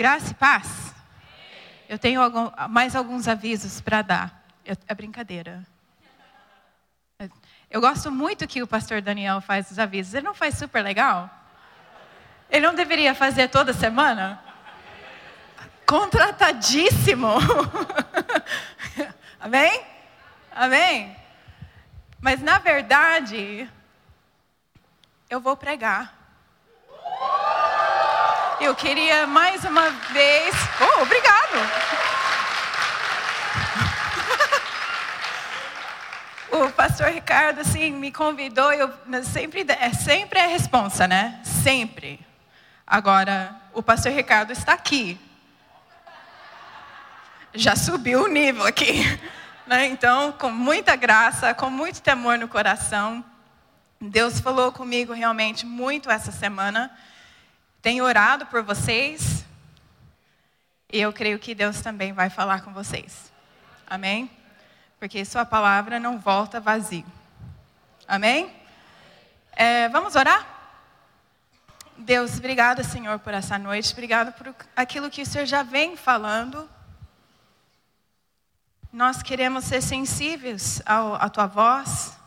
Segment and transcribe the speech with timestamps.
[0.00, 0.94] Graça e paz.
[1.86, 2.22] Eu tenho
[2.70, 4.44] mais alguns avisos para dar.
[4.88, 5.62] É brincadeira.
[7.70, 10.14] Eu gosto muito que o pastor Daniel faz os avisos.
[10.14, 11.28] Ele não faz super legal?
[12.48, 14.42] Ele não deveria fazer toda semana?
[15.86, 17.34] Contratadíssimo.
[19.38, 19.84] Amém?
[20.50, 21.14] Amém?
[22.22, 23.70] Mas na verdade,
[25.28, 26.19] eu vou pregar.
[28.60, 30.54] Eu queria mais uma vez.
[30.82, 31.54] Oh, obrigado.
[36.66, 38.92] o pastor Ricardo assim me convidou, eu
[39.24, 41.40] sempre é sempre é responsa, né?
[41.42, 42.20] Sempre.
[42.86, 45.18] Agora, o pastor Ricardo está aqui.
[47.54, 49.02] Já subiu o nível aqui.
[49.66, 49.86] Né?
[49.86, 53.24] Então, com muita graça, com muito temor no coração,
[54.00, 56.90] Deus falou comigo realmente muito essa semana.
[57.82, 59.44] Tenho orado por vocês.
[60.92, 63.32] E eu creio que Deus também vai falar com vocês.
[63.86, 64.30] Amém?
[64.98, 67.06] Porque Sua palavra não volta vazio.
[68.06, 68.54] Amém?
[69.52, 70.46] É, vamos orar?
[71.96, 73.92] Deus, obrigada, Senhor, por essa noite.
[73.92, 76.68] Obrigada por aquilo que o Senhor já vem falando.
[78.92, 82.19] Nós queremos ser sensíveis ao, à tua voz.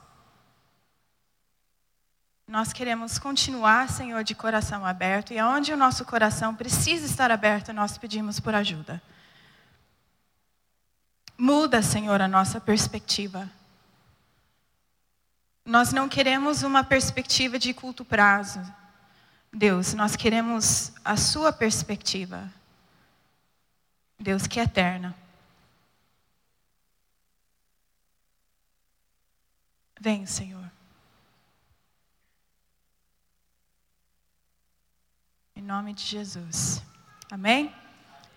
[2.54, 5.34] Nós queremos continuar, Senhor, de coração aberto.
[5.34, 9.02] E aonde o nosso coração precisa estar aberto, nós pedimos por ajuda.
[11.36, 13.50] Muda, Senhor, a nossa perspectiva.
[15.66, 18.62] Nós não queremos uma perspectiva de curto prazo.
[19.52, 22.48] Deus, nós queremos a Sua perspectiva.
[24.20, 25.16] Deus que é eterna.
[30.00, 30.62] Vem, Senhor.
[35.63, 36.84] Em nome de Jesus.
[37.31, 37.74] Amém?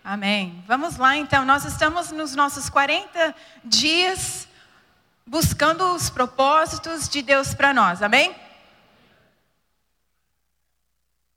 [0.04, 0.62] Amém.
[0.64, 1.44] Vamos lá então.
[1.44, 4.47] Nós estamos nos nossos 40 dias
[5.26, 8.00] buscando os propósitos de Deus para nós.
[8.00, 8.32] Amém?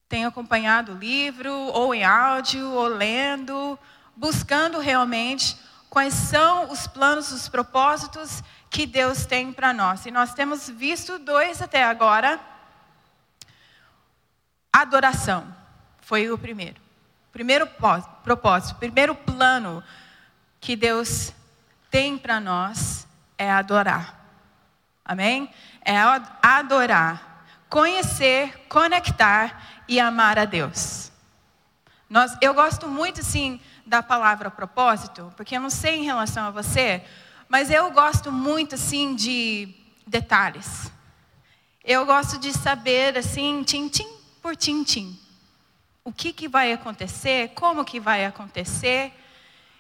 [0.07, 3.77] Tenho acompanhado o livro, ou em áudio, ou lendo,
[4.15, 5.57] buscando realmente
[5.89, 10.05] quais são os planos, os propósitos que Deus tem para nós.
[10.05, 12.39] E nós temos visto dois até agora.
[14.71, 15.57] Adoração
[16.09, 16.81] foi o primeiro.
[17.31, 19.83] Primeiro propósito, primeiro plano
[20.59, 21.31] que Deus
[21.91, 24.19] tem para nós é adorar.
[25.05, 25.47] Amém?
[25.85, 25.95] É
[26.41, 31.11] adorar, conhecer, conectar e amar a Deus.
[32.09, 36.49] Nós, eu gosto muito, sim, da palavra propósito, porque eu não sei em relação a
[36.49, 37.05] você,
[37.47, 39.75] mas eu gosto muito, assim, de
[40.07, 40.91] detalhes.
[41.83, 44.09] Eu gosto de saber, assim, tintim
[44.41, 45.28] por tintim.
[46.09, 49.13] O que, que vai acontecer, como que vai acontecer.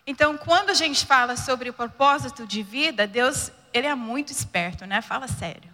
[0.05, 4.85] Então, quando a gente fala sobre o propósito de vida, Deus, Ele é muito esperto,
[4.85, 5.01] né?
[5.01, 5.71] Fala sério.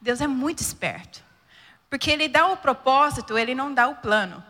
[0.00, 1.24] Deus é muito esperto.
[1.90, 4.44] Porque Ele dá o propósito, Ele não dá o plano.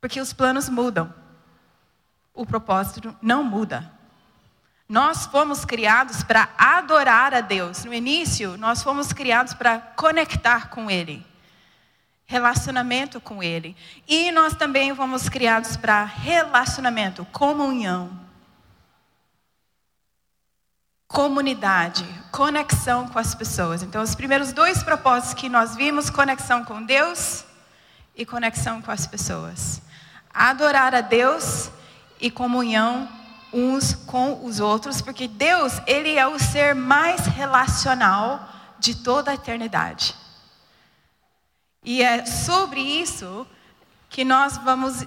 [0.00, 1.12] Porque os planos mudam.
[2.32, 3.92] O propósito não muda.
[4.88, 7.84] Nós fomos criados para adorar a Deus.
[7.84, 11.22] No início, nós fomos criados para conectar com Ele,
[12.28, 13.74] relacionamento com Ele.
[14.06, 18.10] E nós também fomos criados para relacionamento, comunhão,
[21.08, 23.82] comunidade, conexão com as pessoas.
[23.82, 27.44] Então, os primeiros dois propósitos que nós vimos: conexão com Deus
[28.14, 29.80] e conexão com as pessoas.
[30.32, 31.70] Adorar a Deus
[32.20, 33.08] e comunhão
[33.50, 38.46] uns com os outros, porque Deus, ele é o ser mais relacional
[38.78, 40.14] de toda a eternidade.
[41.84, 43.46] E é sobre isso
[44.08, 45.04] que nós vamos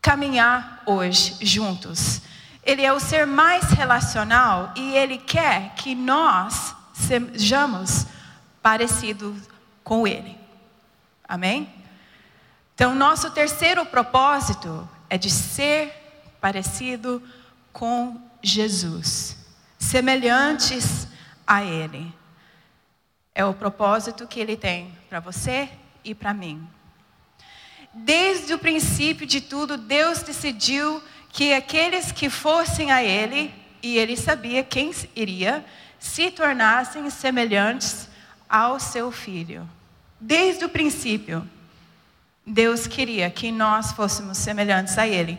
[0.00, 2.22] caminhar hoje juntos.
[2.62, 8.06] Ele é o ser mais relacional e ele quer que nós sejamos
[8.62, 9.36] parecidos
[9.84, 10.36] com ele.
[11.28, 11.72] Amém?
[12.74, 15.92] Então, nosso terceiro propósito é de ser
[16.40, 17.22] parecido
[17.72, 19.36] com Jesus,
[19.78, 21.08] semelhantes
[21.46, 22.14] a Ele.
[23.34, 25.70] É o propósito que Ele tem para você
[26.04, 26.68] e para mim.
[27.94, 33.50] Desde o princípio de tudo, Deus decidiu que aqueles que fossem a Ele,
[33.82, 35.64] e Ele sabia quem iria,
[35.98, 38.10] se tornassem semelhantes
[38.46, 39.66] ao seu Filho.
[40.20, 41.48] Desde o princípio,
[42.46, 45.38] Deus queria que nós fôssemos semelhantes a Ele.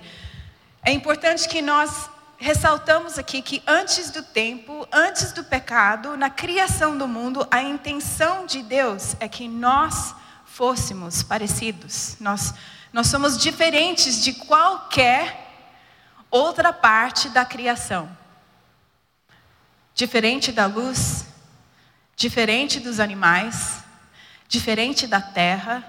[0.82, 6.98] É importante que nós ressaltamos aqui que antes do tempo, antes do pecado, na criação
[6.98, 12.16] do mundo, a intenção de Deus é que nós fôssemos parecidos.
[12.20, 12.54] Nós,
[12.94, 15.46] nós somos diferentes de qualquer
[16.30, 18.10] outra parte da criação.
[19.94, 21.26] Diferente da luz,
[22.16, 23.84] diferente dos animais,
[24.48, 25.84] diferente da terra,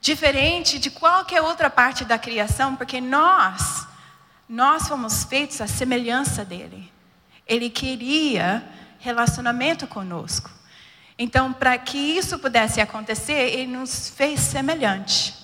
[0.00, 3.86] diferente de qualquer outra parte da criação, porque nós,
[4.48, 6.92] nós fomos feitos à semelhança dele.
[7.46, 8.66] Ele queria
[8.98, 10.50] relacionamento conosco.
[11.18, 15.34] Então, para que isso pudesse acontecer, ele nos fez semelhante.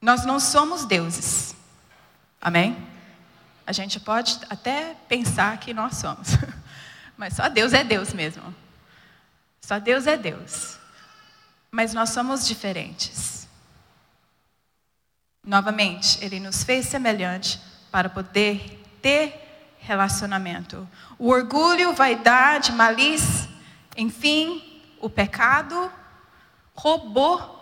[0.00, 1.54] Nós não somos deuses.
[2.40, 2.76] Amém?
[3.66, 6.28] A gente pode até pensar que nós somos.
[7.16, 8.54] Mas só Deus é Deus mesmo.
[9.60, 10.78] Só Deus é Deus.
[11.70, 13.37] Mas nós somos diferentes.
[15.48, 17.60] Novamente, Ele nos fez semelhante
[17.90, 20.88] para poder ter relacionamento.
[21.18, 23.48] O orgulho, vaidade, malícia,
[23.96, 24.62] enfim,
[25.00, 25.90] o pecado
[26.74, 27.56] roubou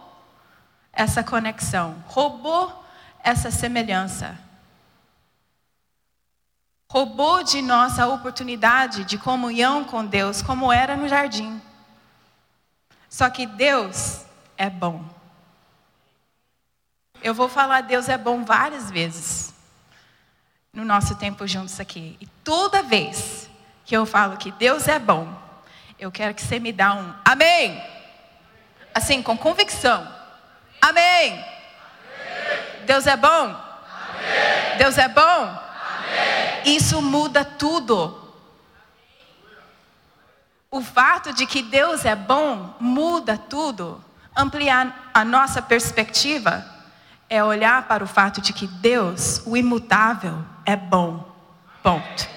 [0.93, 2.85] essa conexão, roubou
[3.23, 4.47] essa semelhança
[6.89, 11.61] roubou de nós a oportunidade de comunhão com Deus, como era no jardim.
[13.09, 14.25] Só que Deus
[14.57, 15.05] é bom.
[17.23, 19.55] Eu vou falar Deus é bom várias vezes
[20.77, 22.17] no nosso tempo juntos aqui.
[22.21, 23.49] E toda vez
[23.85, 25.27] que eu falo que Deus é bom,
[25.99, 27.83] eu quero que você me dá um amém.
[28.95, 30.07] Assim, com convicção.
[30.81, 31.33] Amém.
[31.33, 31.45] amém.
[32.85, 33.29] Deus é bom?
[33.29, 34.79] Amém.
[34.79, 35.59] Deus é bom?
[36.67, 38.23] Isso muda tudo.
[40.71, 44.05] O fato de que Deus é bom muda tudo.
[44.37, 46.76] Ampliar a nossa perspectiva
[47.29, 51.29] é olhar para o fato de que Deus, o imutável, é bom.
[51.83, 52.29] Ponto.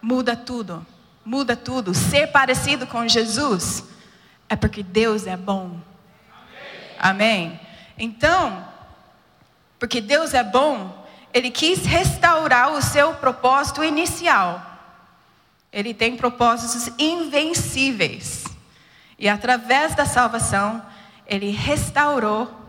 [0.00, 0.84] Muda tudo.
[1.24, 1.94] Muda tudo.
[1.94, 3.84] Ser parecido com Jesus
[4.48, 5.80] é porque Deus é bom.
[6.98, 7.58] Amém.
[7.96, 8.66] Então,
[9.78, 14.64] porque Deus é bom, ele quis restaurar o seu propósito inicial.
[15.72, 18.44] Ele tem propósitos invencíveis.
[19.18, 20.84] E através da salvação,
[21.26, 22.61] ele restaurou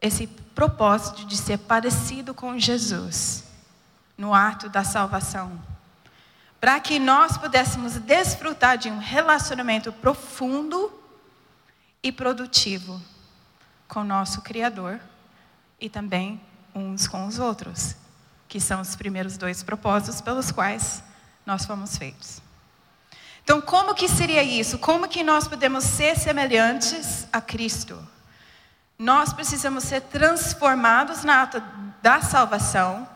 [0.00, 3.44] esse propósito de ser parecido com Jesus
[4.16, 5.60] no ato da salvação.
[6.60, 10.92] Para que nós pudéssemos desfrutar de um relacionamento profundo
[12.02, 13.00] e produtivo
[13.86, 15.00] com nosso Criador
[15.80, 16.40] e também
[16.74, 17.94] uns com os outros,
[18.48, 21.02] que são os primeiros dois propósitos pelos quais
[21.44, 22.40] nós fomos feitos.
[23.44, 24.78] Então, como que seria isso?
[24.78, 27.96] Como que nós podemos ser semelhantes a Cristo?
[28.98, 31.60] Nós precisamos ser transformados na ata
[32.02, 33.08] da salvação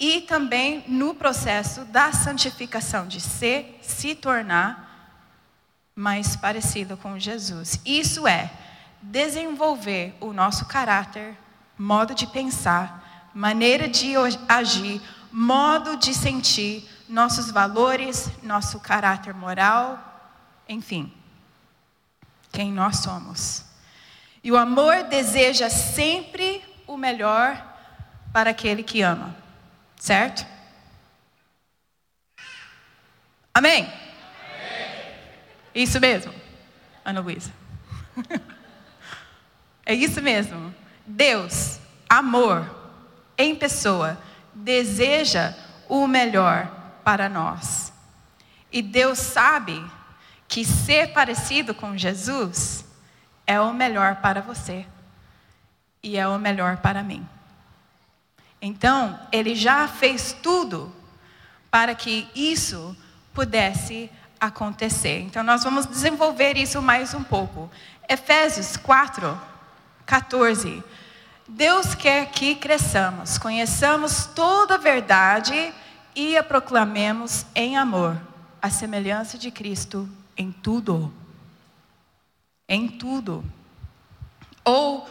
[0.00, 4.88] e também no processo da santificação, de ser, se tornar
[5.94, 7.80] mais parecido com Jesus.
[7.84, 8.50] Isso é
[9.02, 11.36] desenvolver o nosso caráter,
[11.76, 14.14] modo de pensar, maneira de
[14.48, 15.02] agir,
[15.32, 19.98] modo de sentir, nossos valores, nosso caráter moral,
[20.68, 21.12] enfim,
[22.52, 23.67] quem nós somos.
[24.42, 27.64] E o amor deseja sempre o melhor
[28.32, 29.34] para aquele que ama,
[29.96, 30.46] certo?
[33.52, 33.82] Amém?
[33.82, 33.94] Amém.
[35.74, 36.32] Isso mesmo,
[37.04, 37.52] Ana Luísa.
[39.84, 40.74] é isso mesmo.
[41.04, 42.68] Deus, amor,
[43.36, 44.18] em pessoa,
[44.54, 45.54] deseja
[45.88, 46.70] o melhor
[47.02, 47.92] para nós.
[48.70, 49.84] E Deus sabe
[50.46, 52.87] que ser parecido com Jesus
[53.48, 54.86] é o melhor para você
[56.02, 57.26] e é o melhor para mim.
[58.60, 60.92] Então, Ele já fez tudo
[61.70, 62.94] para que isso
[63.32, 65.20] pudesse acontecer.
[65.22, 67.70] Então, nós vamos desenvolver isso mais um pouco.
[68.08, 69.40] Efésios 4,
[70.04, 70.84] 14
[71.50, 75.72] Deus quer que cresçamos, conheçamos toda a verdade
[76.14, 78.20] e a proclamemos em amor,
[78.60, 81.10] a semelhança de Cristo em tudo.
[82.68, 83.44] Em tudo.
[84.64, 85.08] Ou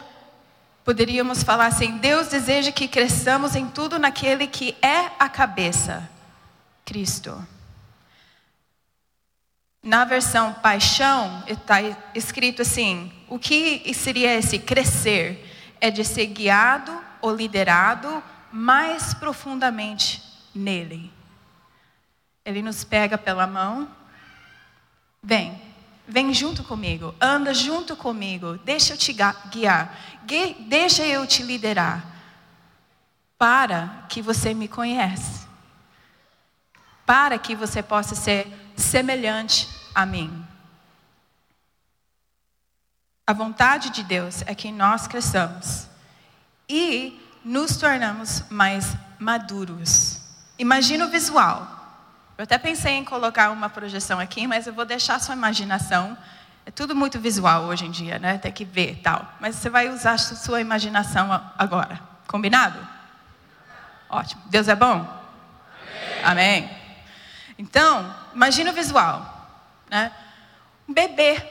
[0.84, 6.08] poderíamos falar assim: Deus deseja que cresçamos em tudo naquele que é a cabeça,
[6.84, 7.46] Cristo.
[9.82, 11.78] Na versão paixão, está
[12.14, 15.44] escrito assim: o que seria esse crescer?
[15.80, 18.22] é de ser guiado ou liderado
[18.52, 20.22] mais profundamente
[20.54, 21.12] nele.
[22.44, 23.88] Ele nos pega pela mão,
[25.22, 25.60] vem,
[26.08, 29.94] vem junto comigo, anda junto comigo, deixa eu te guiar,
[30.66, 32.02] deixa eu te liderar,
[33.36, 35.46] para que você me conhece,
[37.04, 40.44] para que você possa ser semelhante a mim.
[43.26, 45.86] A vontade de Deus é que nós cresçamos
[46.66, 50.18] e nos tornamos mais maduros.
[50.58, 51.77] Imagina o visual.
[52.38, 56.16] Eu até pensei em colocar uma projeção aqui, mas eu vou deixar a sua imaginação.
[56.64, 58.38] É tudo muito visual hoje em dia, né?
[58.38, 59.34] Tem que ver tal.
[59.40, 61.28] Mas você vai usar a sua imaginação
[61.58, 62.00] agora.
[62.28, 62.78] Combinado?
[64.08, 64.40] Ótimo.
[64.46, 65.04] Deus é bom?
[66.22, 66.58] Amém.
[66.62, 66.78] Amém.
[67.58, 69.50] Então, imagina o visual,
[69.90, 70.12] né?
[70.88, 71.44] Um bebê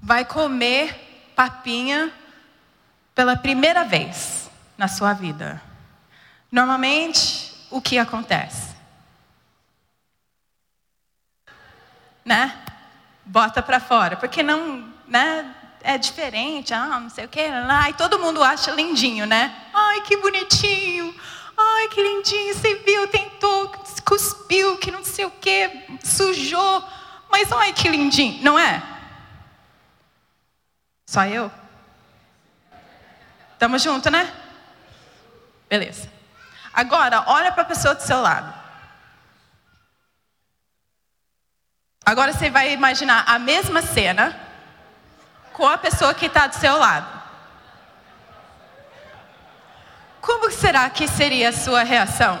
[0.00, 2.12] vai comer papinha
[3.14, 5.62] pela primeira vez na sua vida.
[6.50, 7.41] Normalmente,
[7.72, 8.74] o que acontece?
[12.24, 12.56] Né?
[13.24, 15.56] Bota para fora, porque não, né?
[15.84, 17.48] É diferente, ah, não sei o quê,
[17.88, 19.52] e todo mundo acha lindinho, né?
[19.74, 21.12] Ai, que bonitinho.
[21.56, 23.68] Ai, que lindinho, você viu, tentou,
[24.04, 26.84] cuspiu, que não sei o quê, sujou.
[27.28, 28.80] Mas ai, que lindinho, não é?
[31.04, 31.50] Só eu?
[33.58, 34.32] Tamo junto, né?
[35.68, 36.21] Beleza.
[36.72, 38.52] Agora, olha para a pessoa do seu lado.
[42.04, 44.36] Agora você vai imaginar a mesma cena
[45.52, 47.22] com a pessoa que está do seu lado.
[50.20, 52.38] Como será que seria a sua reação?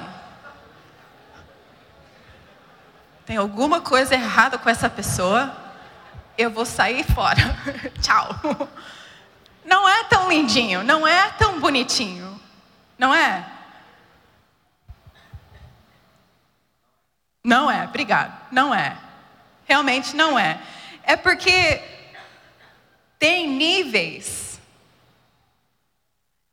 [3.26, 5.56] Tem alguma coisa errada com essa pessoa?
[6.36, 7.40] Eu vou sair fora.
[8.00, 8.68] Tchau.
[9.64, 12.40] Não é tão lindinho, não é tão bonitinho,
[12.98, 13.44] não é?
[17.44, 18.48] Não é, obrigado.
[18.50, 18.96] Não é.
[19.66, 20.60] Realmente não é.
[21.02, 21.82] É porque
[23.18, 24.60] tem níveis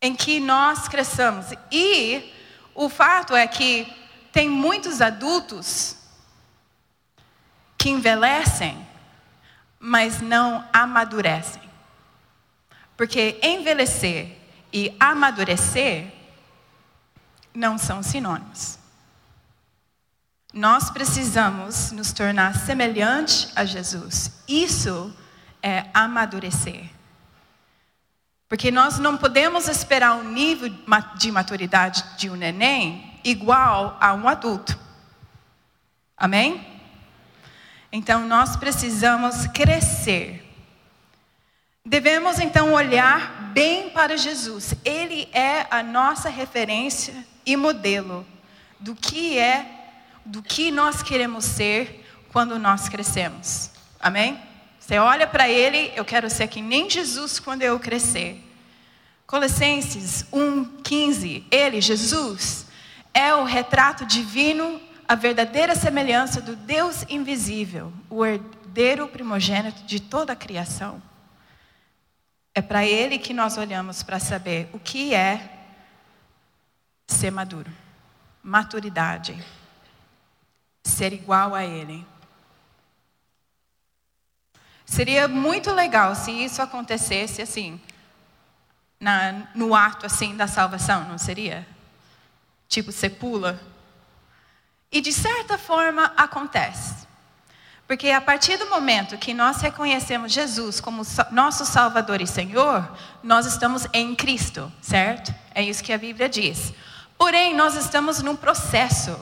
[0.01, 1.48] em que nós cresçamos.
[1.72, 2.34] E
[2.74, 3.93] o fato é que
[4.31, 5.98] tem muitos adultos
[7.77, 8.88] que envelhecem,
[9.79, 11.62] mas não amadurecem.
[12.98, 14.38] Porque envelhecer
[14.74, 16.12] e amadurecer
[17.53, 18.78] não são sinônimos.
[20.53, 24.32] Nós precisamos nos tornar semelhante a Jesus.
[24.48, 25.15] Isso
[25.62, 26.89] é amadurecer.
[28.48, 30.70] Porque nós não podemos esperar um nível
[31.15, 34.77] de maturidade de um neném igual a um adulto.
[36.18, 36.65] Amém?
[37.91, 40.50] Então nós precisamos crescer
[41.89, 44.75] Devemos então olhar bem para Jesus.
[44.86, 48.27] Ele é a nossa referência e modelo
[48.79, 49.78] do que é,
[50.29, 53.71] do que nós queremos ser quando nós crescemos.
[54.00, 54.39] Amém?
[54.79, 58.43] Você olha para ele, eu quero ser que nem Jesus quando eu crescer.
[59.25, 62.67] Colossenses 1:15, ele, Jesus,
[63.13, 70.33] é o retrato divino, a verdadeira semelhança do Deus invisível, o herdeiro primogênito de toda
[70.33, 71.01] a criação.
[72.53, 75.57] É para Ele que nós olhamos para saber o que é
[77.07, 77.71] ser maduro,
[78.43, 79.38] maturidade,
[80.83, 82.05] ser igual a Ele.
[84.86, 87.79] Seria muito legal se isso acontecesse assim,
[89.00, 91.67] na, no ato assim da salvação, não seria?
[92.67, 93.59] Tipo, você pula.
[94.91, 97.07] E de certa forma acontece.
[97.88, 102.88] Porque a partir do momento que nós reconhecemos Jesus como nosso Salvador e Senhor,
[103.24, 105.33] nós estamos em Cristo, certo?
[105.55, 106.71] É isso que a Bíblia diz.
[107.17, 109.19] Porém, nós estamos num processo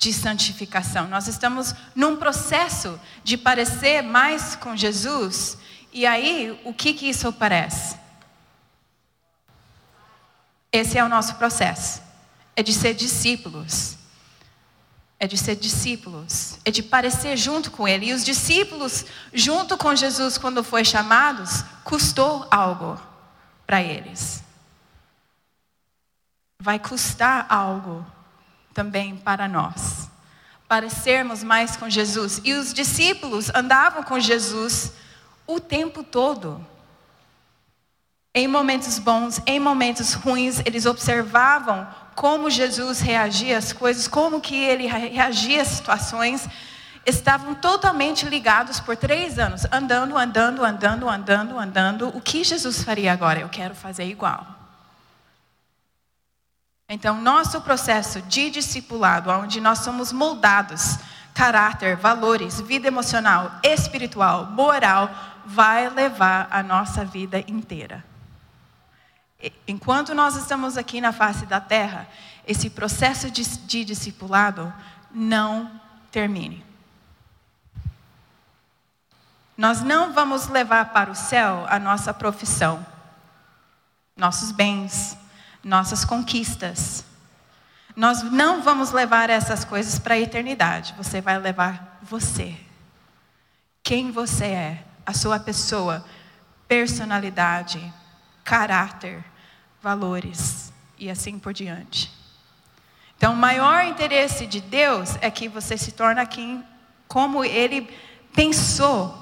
[0.00, 5.58] de santificação, nós estamos num processo de parecer mais com Jesus.
[5.92, 7.98] E aí, o que, que isso parece?
[10.72, 12.00] Esse é o nosso processo,
[12.56, 13.98] é de ser discípulos
[15.22, 18.06] é de ser discípulos, é de parecer junto com Ele.
[18.06, 19.04] E os discípulos,
[19.34, 22.98] junto com Jesus, quando foi chamados, custou algo
[23.66, 24.42] para eles.
[26.58, 28.06] Vai custar algo
[28.72, 30.08] também para nós.
[30.68, 32.40] Parecermos mais com Jesus.
[32.44, 34.92] E os discípulos andavam com Jesus
[35.46, 36.64] o tempo todo.
[38.32, 44.54] Em momentos bons, em momentos ruins, eles observavam como Jesus reagia às coisas, como que
[44.54, 46.48] ele reagia às situações,
[47.04, 52.08] estavam totalmente ligados por três anos, andando, andando, andando, andando, andando.
[52.08, 53.40] O que Jesus faria agora?
[53.40, 54.59] Eu quero fazer igual.
[56.92, 60.98] Então, nosso processo de discipulado, onde nós somos moldados,
[61.32, 65.08] caráter, valores, vida emocional, espiritual, moral,
[65.46, 68.04] vai levar a nossa vida inteira.
[69.68, 72.08] Enquanto nós estamos aqui na face da terra,
[72.44, 74.74] esse processo de, de discipulado
[75.12, 75.70] não
[76.10, 76.66] termine.
[79.56, 82.84] Nós não vamos levar para o céu a nossa profissão,
[84.16, 85.16] nossos bens,
[85.62, 87.04] nossas conquistas.
[87.96, 90.94] Nós não vamos levar essas coisas para a eternidade.
[90.96, 92.56] Você vai levar você.
[93.82, 96.04] Quem você é, a sua pessoa,
[96.68, 97.92] personalidade,
[98.44, 99.24] caráter,
[99.82, 102.12] valores e assim por diante.
[103.16, 106.64] Então, o maior interesse de Deus é que você se torne quem,
[107.06, 107.86] como Ele
[108.34, 109.18] pensou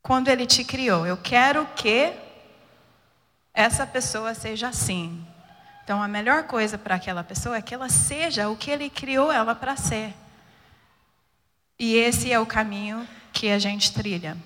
[0.00, 1.06] quando Ele te criou.
[1.06, 2.23] Eu quero que
[3.54, 5.24] essa pessoa seja assim.
[5.84, 9.30] Então, a melhor coisa para aquela pessoa é que ela seja o que Ele criou
[9.30, 10.12] ela para ser.
[11.78, 14.36] E esse é o caminho que a gente trilha.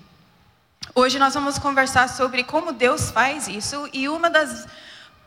[0.93, 4.67] Hoje nós vamos conversar sobre como Deus faz isso e uma das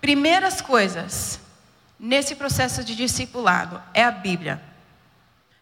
[0.00, 1.40] primeiras coisas
[1.98, 4.62] nesse processo de discipulado é a Bíblia.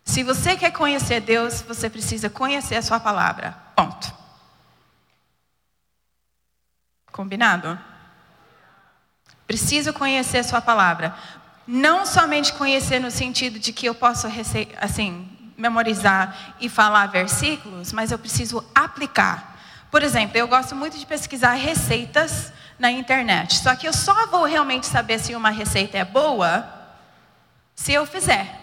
[0.05, 3.57] Se você quer conhecer Deus, você precisa conhecer a sua palavra.
[3.77, 4.12] Ponto.
[7.12, 7.79] Combinado?
[9.50, 11.12] Preciso conhecer a sua palavra.
[11.66, 14.28] Não somente conhecer no sentido de que eu posso
[14.80, 15.28] assim,
[15.59, 19.59] memorizar e falar versículos, mas eu preciso aplicar.
[19.90, 23.57] Por exemplo, eu gosto muito de pesquisar receitas na internet.
[23.57, 26.64] Só que eu só vou realmente saber se uma receita é boa
[27.75, 28.57] se eu fizer.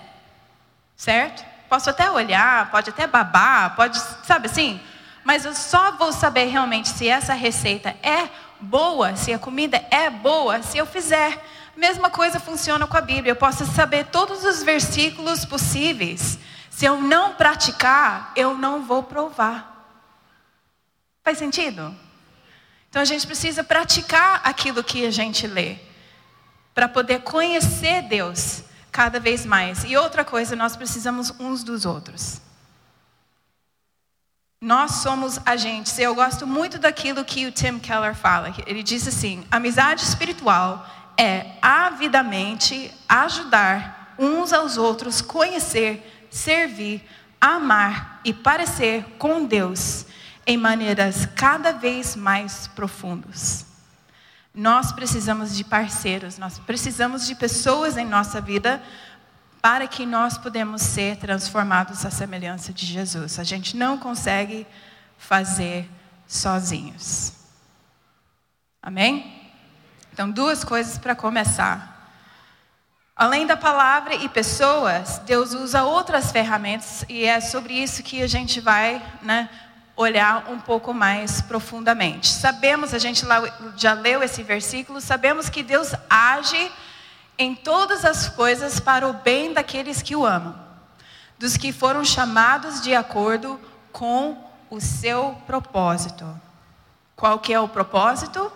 [0.95, 1.43] Certo?
[1.67, 4.79] Posso até olhar, pode até babar, pode, sabe assim?
[5.25, 8.29] Mas eu só vou saber realmente se essa receita é
[8.59, 11.43] boa, se a comida é boa, se eu fizer.
[11.75, 13.31] Mesma coisa funciona com a Bíblia.
[13.31, 16.39] Eu posso saber todos os versículos possíveis.
[16.69, 19.77] Se eu não praticar, eu não vou provar.
[21.23, 21.95] Faz sentido?
[22.89, 25.77] Então a gente precisa praticar aquilo que a gente lê,
[26.73, 29.83] para poder conhecer Deus cada vez mais.
[29.83, 32.41] E outra coisa, nós precisamos uns dos outros.
[34.59, 35.99] Nós somos agentes.
[35.99, 38.51] Eu gosto muito daquilo que o Tim Keller fala.
[38.65, 40.83] Ele diz assim: amizade espiritual
[41.15, 47.07] é avidamente ajudar uns aos outros, conhecer, servir,
[47.39, 50.07] amar e parecer com Deus
[50.45, 53.63] em maneiras cada vez mais profundas.
[54.55, 58.81] Nós precisamos de parceiros, nós precisamos de pessoas em nossa vida
[59.69, 63.37] para que nós podemos ser transformados à semelhança de Jesus.
[63.37, 64.65] A gente não consegue
[65.17, 65.89] fazer
[66.25, 67.33] sozinhos.
[68.81, 69.51] Amém?
[70.13, 72.13] Então, duas coisas para começar.
[73.13, 78.27] Além da palavra e pessoas, Deus usa outras ferramentas e é sobre isso que a
[78.27, 79.49] gente vai né,
[79.97, 82.29] olhar um pouco mais profundamente.
[82.29, 83.25] Sabemos, a gente
[83.75, 86.71] já leu esse versículo, sabemos que Deus age
[87.37, 90.57] em todas as coisas para o bem daqueles que o amam,
[91.37, 93.59] dos que foram chamados de acordo
[93.91, 94.37] com
[94.69, 96.25] o seu propósito.
[97.15, 98.51] Qual que é o propósito?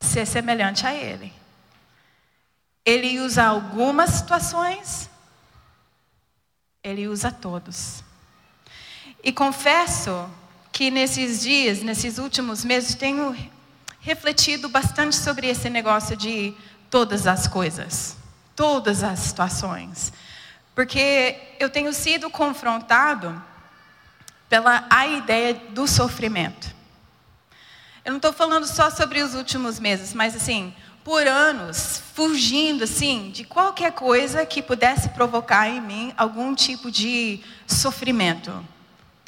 [0.00, 1.32] Ser semelhante a ele.
[2.84, 5.10] Ele usa algumas situações,
[6.82, 8.02] ele usa todos.
[9.22, 10.28] E confesso
[10.72, 13.36] que nesses dias, nesses últimos meses, tenho
[14.00, 16.54] refletido bastante sobre esse negócio de
[16.90, 18.16] todas as coisas,
[18.54, 20.12] todas as situações.
[20.74, 23.42] Porque eu tenho sido confrontado
[24.48, 26.74] pela a ideia do sofrimento.
[28.04, 30.74] Eu não estou falando só sobre os últimos meses, mas assim,
[31.04, 37.40] por anos, fugindo assim de qualquer coisa que pudesse provocar em mim algum tipo de
[37.66, 38.64] sofrimento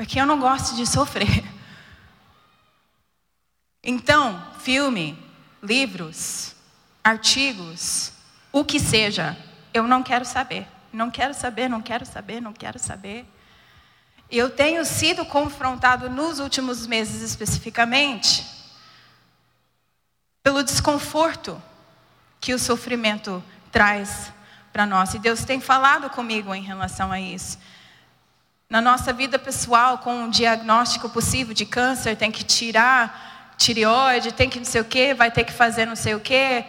[0.01, 1.45] porque eu não gosto de sofrer.
[3.83, 5.19] Então, filme,
[5.63, 6.55] livros,
[7.03, 8.13] artigos,
[8.53, 9.37] o que seja,
[9.73, 10.67] eu não quero saber.
[10.93, 13.25] Não quero saber, não quero saber, não quero saber.
[14.31, 18.47] Eu tenho sido confrontado nos últimos meses especificamente
[20.43, 21.61] pelo desconforto
[22.41, 24.33] que o sofrimento traz
[24.73, 25.15] para nós.
[25.15, 27.59] E Deus tem falado comigo em relação a isso
[28.71, 34.49] na nossa vida pessoal, com um diagnóstico possível de câncer, tem que tirar tireoide, tem
[34.49, 36.65] que não sei o quê, vai ter que fazer não sei o quê.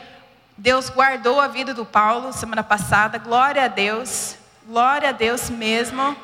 [0.61, 4.35] Deus guardou a vida do Paulo semana passada, glória a Deus,
[4.67, 6.15] glória a Deus mesmo.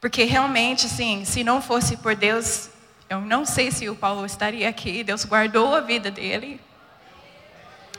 [0.00, 2.70] Porque realmente, assim, se não fosse por Deus,
[3.10, 5.02] eu não sei se o Paulo estaria aqui.
[5.02, 6.60] Deus guardou a vida dele.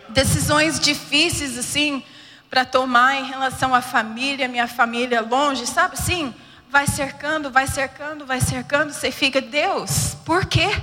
[0.07, 2.01] Decisões difíceis, assim,
[2.49, 5.97] para tomar em relação à família, minha família longe, sabe?
[5.97, 6.33] Sim,
[6.69, 10.81] vai cercando, vai cercando, vai cercando, você fica, Deus, por quê?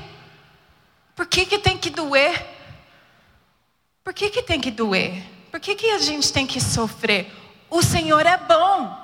[1.15, 2.56] Por que, que tem que doer?
[4.07, 5.21] Por que, que tem que doer?
[5.51, 7.27] Por que, que a gente tem que sofrer?
[7.69, 8.97] O Senhor é bom.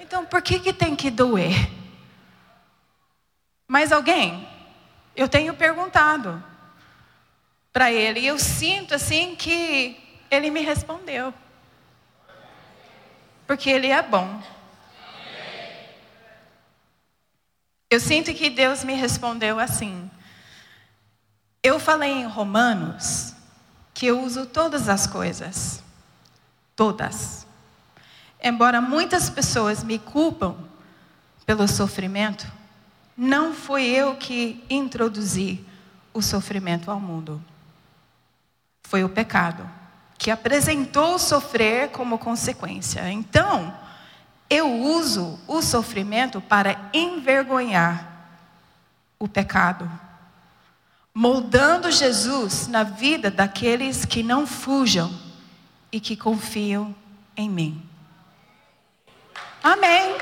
[0.00, 1.70] Então por que, que tem que doer?
[3.68, 4.48] Mais alguém?
[5.14, 6.42] Eu tenho perguntado
[7.70, 11.34] para ele e eu sinto assim que ele me respondeu.
[13.46, 14.42] Porque ele é bom.
[17.90, 20.10] Eu sinto que Deus me respondeu assim.
[21.62, 23.34] Eu falei em Romanos
[23.92, 25.82] que eu uso todas as coisas.
[26.74, 27.46] Todas.
[28.42, 30.56] Embora muitas pessoas me culpam
[31.44, 32.50] pelo sofrimento,
[33.14, 35.62] não fui eu que introduzi
[36.14, 37.42] o sofrimento ao mundo.
[38.84, 39.68] Foi o pecado
[40.16, 43.10] que apresentou sofrer como consequência.
[43.10, 43.74] Então,
[44.48, 48.06] eu uso o sofrimento para envergonhar
[49.18, 49.90] o pecado
[51.14, 55.12] moldando Jesus na vida daqueles que não fujam
[55.92, 56.94] e que confiam
[57.36, 57.82] em mim.
[59.62, 60.16] Amém.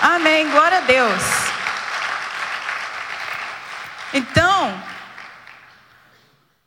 [0.00, 0.50] Amém.
[0.50, 1.22] Glória a Deus.
[4.12, 4.82] Então,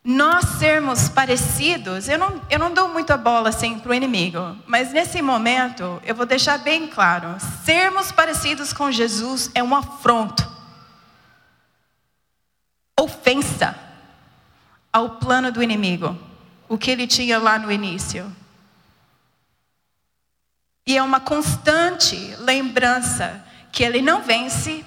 [0.04, 4.92] nós sermos parecidos, eu não, eu não dou muita bola assim para o inimigo, mas
[4.92, 10.57] nesse momento eu vou deixar bem claro: sermos parecidos com Jesus é um afronto
[12.98, 13.78] ofensa
[14.92, 16.18] ao plano do inimigo,
[16.68, 18.30] o que ele tinha lá no início.
[20.86, 24.84] E é uma constante lembrança que ele não vence,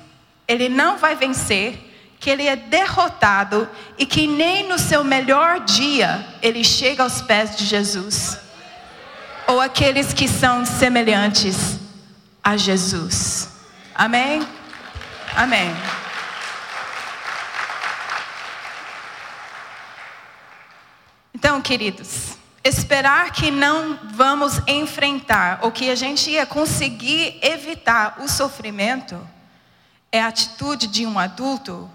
[0.48, 6.26] ele não vai vencer, que ele é derrotado e que nem no seu melhor dia
[6.42, 8.40] ele chega aos pés de Jesus.
[9.48, 11.80] Ou aqueles que são semelhantes
[12.44, 13.50] a Jesus.
[13.96, 14.46] Amém?
[15.36, 15.72] Amém.
[21.42, 28.28] Então, queridos, esperar que não vamos enfrentar ou que a gente ia conseguir evitar o
[28.28, 29.20] sofrimento
[30.12, 31.90] é a atitude de um adulto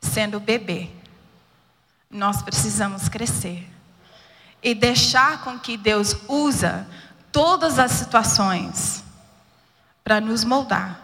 [0.00, 0.90] sendo bebê.
[2.10, 3.64] Nós precisamos crescer
[4.60, 6.88] e deixar com que Deus usa
[7.30, 9.04] todas as situações
[10.02, 11.00] para nos moldar.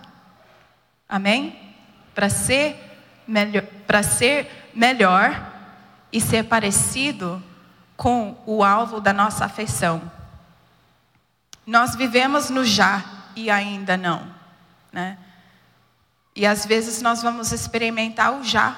[1.08, 1.56] Amém?
[2.12, 2.76] Para ser
[3.24, 5.54] melhor, para ser melhor
[6.12, 7.42] e ser parecido
[7.96, 10.10] com o alvo da nossa afeição.
[11.66, 14.26] Nós vivemos no já e ainda não,
[14.92, 15.18] né?
[16.34, 18.76] E às vezes nós vamos experimentar o já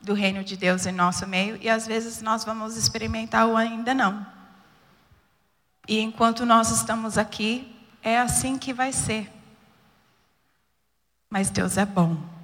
[0.00, 3.92] do reino de Deus em nosso meio e às vezes nós vamos experimentar o ainda
[3.92, 4.24] não.
[5.88, 9.32] E enquanto nós estamos aqui, é assim que vai ser.
[11.28, 12.37] Mas Deus é bom.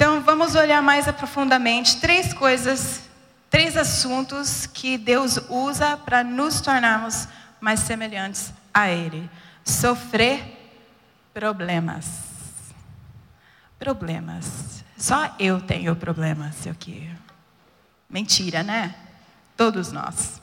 [0.00, 3.02] Então, vamos olhar mais aprofundadamente três coisas,
[3.50, 7.28] três assuntos que Deus usa para nos tornarmos
[7.60, 9.28] mais semelhantes a Ele:
[9.62, 10.72] sofrer
[11.34, 12.06] problemas.
[13.78, 14.82] Problemas.
[14.96, 17.06] Só eu tenho problemas aqui.
[18.08, 18.94] Mentira, né?
[19.54, 20.40] Todos nós.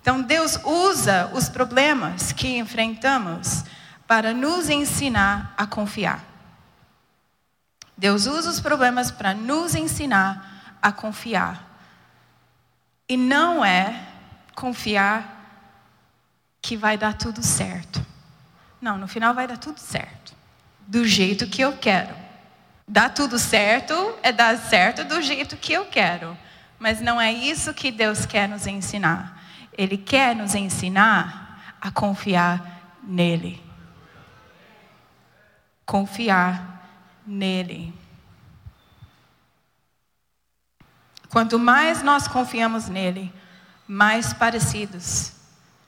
[0.00, 3.64] Então, Deus usa os problemas que enfrentamos
[4.06, 6.29] para nos ensinar a confiar.
[8.00, 11.62] Deus usa os problemas para nos ensinar a confiar.
[13.06, 13.94] E não é
[14.54, 15.36] confiar
[16.62, 18.04] que vai dar tudo certo.
[18.80, 20.34] Não, no final vai dar tudo certo.
[20.86, 22.16] Do jeito que eu quero.
[22.88, 26.34] Dar tudo certo é dar certo do jeito que eu quero.
[26.78, 29.42] Mas não é isso que Deus quer nos ensinar.
[29.76, 33.62] Ele quer nos ensinar a confiar nele.
[35.84, 36.79] Confiar
[37.30, 37.94] nele.
[41.28, 43.32] Quanto mais nós confiamos nele,
[43.86, 45.32] mais parecidos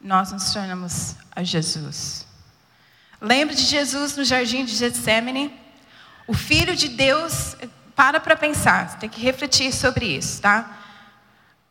[0.00, 2.26] nós nos tornamos a Jesus.
[3.20, 5.56] Lembra de Jesus no jardim de Getsemane?
[6.26, 7.56] O Filho de Deus,
[7.94, 10.78] para para pensar, tem que refletir sobre isso, tá?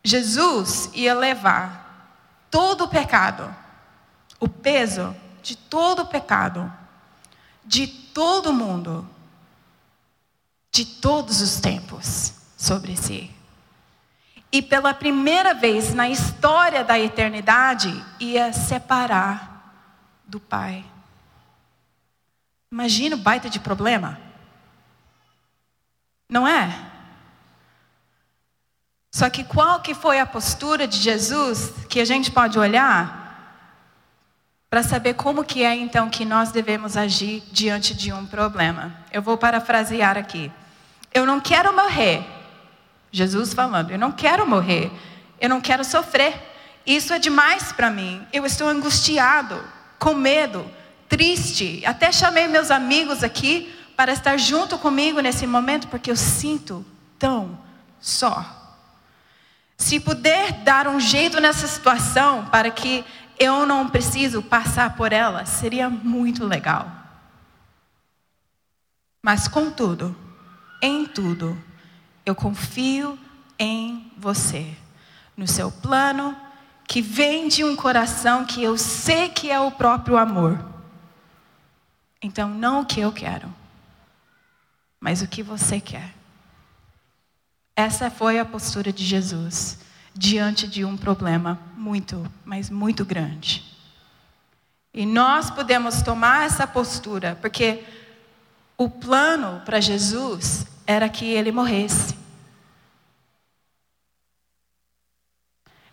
[0.02, 3.54] Jesus ia levar todo o pecado,
[4.40, 6.72] o peso de todo o pecado,
[7.64, 9.08] de todo mundo,
[10.72, 13.30] de todos os tempos sobre si.
[14.50, 19.52] E pela primeira vez na história da eternidade, ia separar
[20.24, 20.84] do Pai.
[22.70, 24.18] Imagina o baita de problema.
[26.28, 26.90] Não é?
[29.10, 33.20] Só que qual que foi a postura de Jesus que a gente pode olhar
[34.70, 38.96] para saber como que é então que nós devemos agir diante de um problema?
[39.12, 40.50] Eu vou parafrasear aqui.
[41.12, 42.24] Eu não quero morrer.
[43.10, 44.90] Jesus falando, eu não quero morrer.
[45.40, 46.34] Eu não quero sofrer.
[46.86, 48.26] Isso é demais para mim.
[48.32, 49.62] Eu estou angustiado
[49.98, 50.68] com medo,
[51.08, 51.82] triste.
[51.84, 56.84] Até chamei meus amigos aqui para estar junto comigo nesse momento, porque eu sinto
[57.18, 57.58] tão
[58.00, 58.60] só.
[59.76, 63.04] Se puder dar um jeito nessa situação para que
[63.38, 66.90] eu não preciso passar por ela, seria muito legal.
[69.20, 70.16] Mas contudo,
[70.82, 71.56] em tudo,
[72.26, 73.16] eu confio
[73.56, 74.76] em você,
[75.36, 76.36] no seu plano,
[76.88, 80.62] que vem de um coração que eu sei que é o próprio amor.
[82.20, 83.52] Então, não o que eu quero,
[85.00, 86.12] mas o que você quer.
[87.74, 89.78] Essa foi a postura de Jesus
[90.14, 93.64] diante de um problema muito, mas muito grande.
[94.92, 97.84] E nós podemos tomar essa postura, porque
[98.76, 102.16] o plano para Jesus era que ele morresse.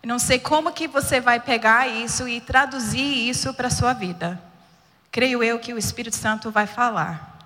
[0.02, 3.92] Eu não sei como que você vai pegar isso e traduzir isso para a sua
[3.92, 4.40] vida.
[5.10, 7.38] Creio eu que o Espírito Santo vai falar.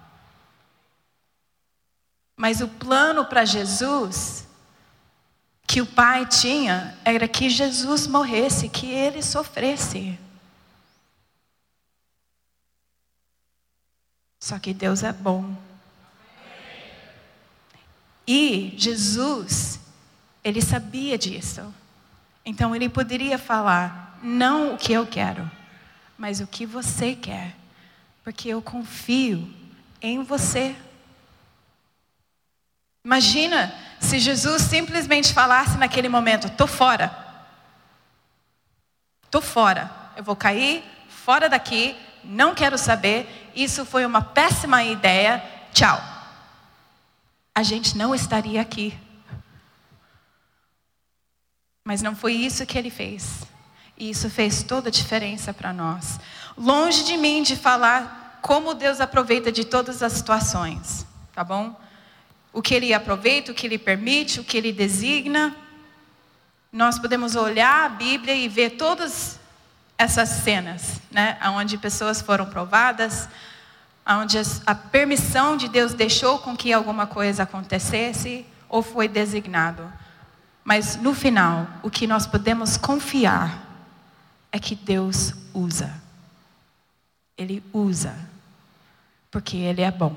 [2.37, 4.47] Mas o plano para Jesus
[5.67, 10.19] que o Pai tinha era que Jesus morresse, que ele sofresse.
[14.39, 15.57] Só que Deus é bom.
[18.27, 19.79] E Jesus,
[20.43, 21.63] ele sabia disso.
[22.45, 25.51] Então ele poderia falar: não o que eu quero,
[26.17, 27.55] mas o que você quer,
[28.23, 29.49] porque eu confio
[30.01, 30.75] em você.
[33.05, 37.25] Imagina se Jesus simplesmente falasse naquele momento: estou fora.
[39.25, 39.91] Estou fora.
[40.17, 43.51] Eu vou cair fora daqui, não quero saber.
[43.55, 45.43] Isso foi uma péssima ideia.
[45.73, 46.14] Tchau.
[47.55, 48.99] A gente não estaria aqui.
[51.85, 53.43] Mas não foi isso que ele fez.
[53.97, 56.19] E isso fez toda a diferença para nós.
[56.57, 61.79] Longe de mim de falar como Deus aproveita de todas as situações, tá bom?
[62.53, 65.55] O que ele aproveita, o que ele permite, o que ele designa.
[66.73, 69.39] Nós podemos olhar a Bíblia e ver todas
[69.97, 73.29] essas cenas, né, onde pessoas foram provadas,
[74.07, 79.91] onde a permissão de Deus deixou com que alguma coisa acontecesse ou foi designado.
[80.63, 83.63] Mas no final, o que nós podemos confiar
[84.51, 85.93] é que Deus usa.
[87.37, 88.15] Ele usa,
[89.31, 90.17] porque Ele é bom.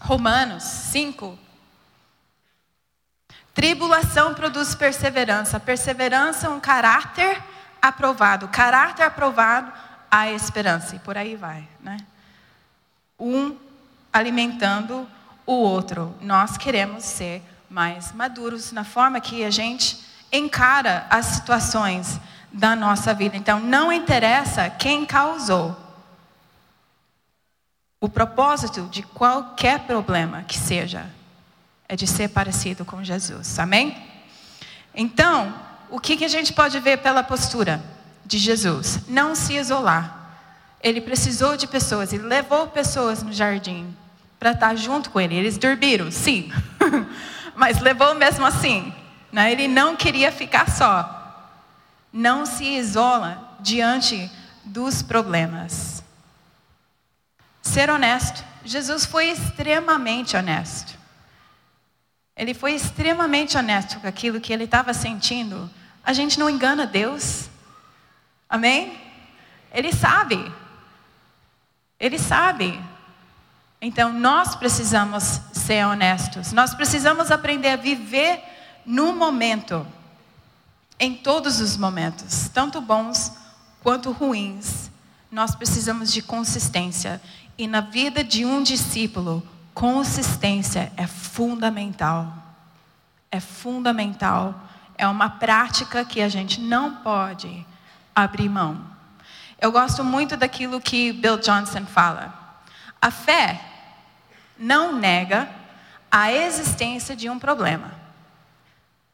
[0.00, 1.38] Romanos 5.
[3.52, 5.58] Tribulação produz perseverança.
[5.58, 7.42] Perseverança é um caráter
[7.82, 8.48] aprovado.
[8.48, 9.72] Caráter aprovado,
[10.10, 10.96] a esperança.
[10.96, 11.98] E por aí vai, né?
[13.18, 13.56] Um
[14.12, 15.08] alimentando
[15.46, 16.14] o outro.
[16.20, 19.98] Nós queremos ser mais maduros na forma que a gente
[20.32, 22.20] encara as situações
[22.52, 23.36] da nossa vida.
[23.36, 25.76] Então, não interessa quem causou.
[28.00, 31.06] O propósito de qualquer problema que seja
[31.88, 33.58] é de ser parecido com Jesus.
[33.58, 33.96] Amém?
[34.94, 35.54] Então,
[35.90, 37.82] o que, que a gente pode ver pela postura
[38.28, 39.00] de Jesus?
[39.08, 40.14] Não se isolar.
[40.82, 43.96] Ele precisou de pessoas, ele levou pessoas no jardim
[44.38, 45.34] para estar junto com ele.
[45.34, 46.52] Eles dormiram, sim.
[47.56, 48.92] mas levou mesmo assim.
[49.32, 49.50] Né?
[49.50, 51.14] Ele não queria ficar só.
[52.12, 54.30] Não se isola diante
[54.62, 56.04] dos problemas.
[57.62, 58.44] Ser honesto.
[58.62, 60.96] Jesus foi extremamente honesto.
[62.36, 65.68] Ele foi extremamente honesto com aquilo que ele estava sentindo.
[66.04, 67.48] A gente não engana Deus.
[68.48, 68.98] Amém?
[69.72, 70.52] Ele sabe.
[72.00, 72.80] Ele sabe.
[73.80, 76.52] Então, nós precisamos ser honestos.
[76.52, 78.42] Nós precisamos aprender a viver
[78.86, 79.86] no momento,
[80.98, 83.32] em todos os momentos, tanto bons
[83.82, 84.90] quanto ruins.
[85.30, 87.20] Nós precisamos de consistência.
[87.56, 92.32] E na vida de um discípulo, consistência é fundamental.
[93.30, 94.58] É fundamental.
[94.96, 97.66] É uma prática que a gente não pode
[98.22, 98.84] abrir mão.
[99.60, 102.34] Eu gosto muito daquilo que Bill Johnson fala.
[103.00, 103.60] A fé
[104.58, 105.48] não nega
[106.10, 107.92] a existência de um problema.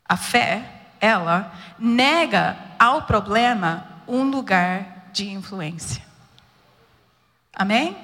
[0.06, 6.02] A fé, ela nega ao problema um lugar de influência.
[7.54, 7.96] Amém?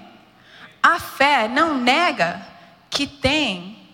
[0.82, 2.40] A fé não nega
[2.88, 3.88] que tem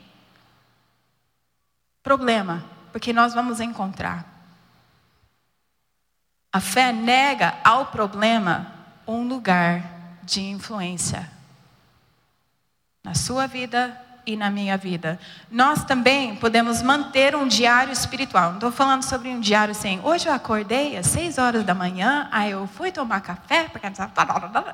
[2.03, 4.36] problema, porque nós vamos encontrar.
[6.57, 8.73] A fé nega ao problema
[9.07, 9.83] um lugar
[10.23, 11.31] de influência
[13.05, 15.21] na sua vida, e na minha vida.
[15.51, 18.49] Nós também podemos manter um diário espiritual.
[18.49, 22.27] Não estou falando sobre um diário assim, hoje eu acordei às seis horas da manhã,
[22.33, 23.87] aí eu fui tomar café, porque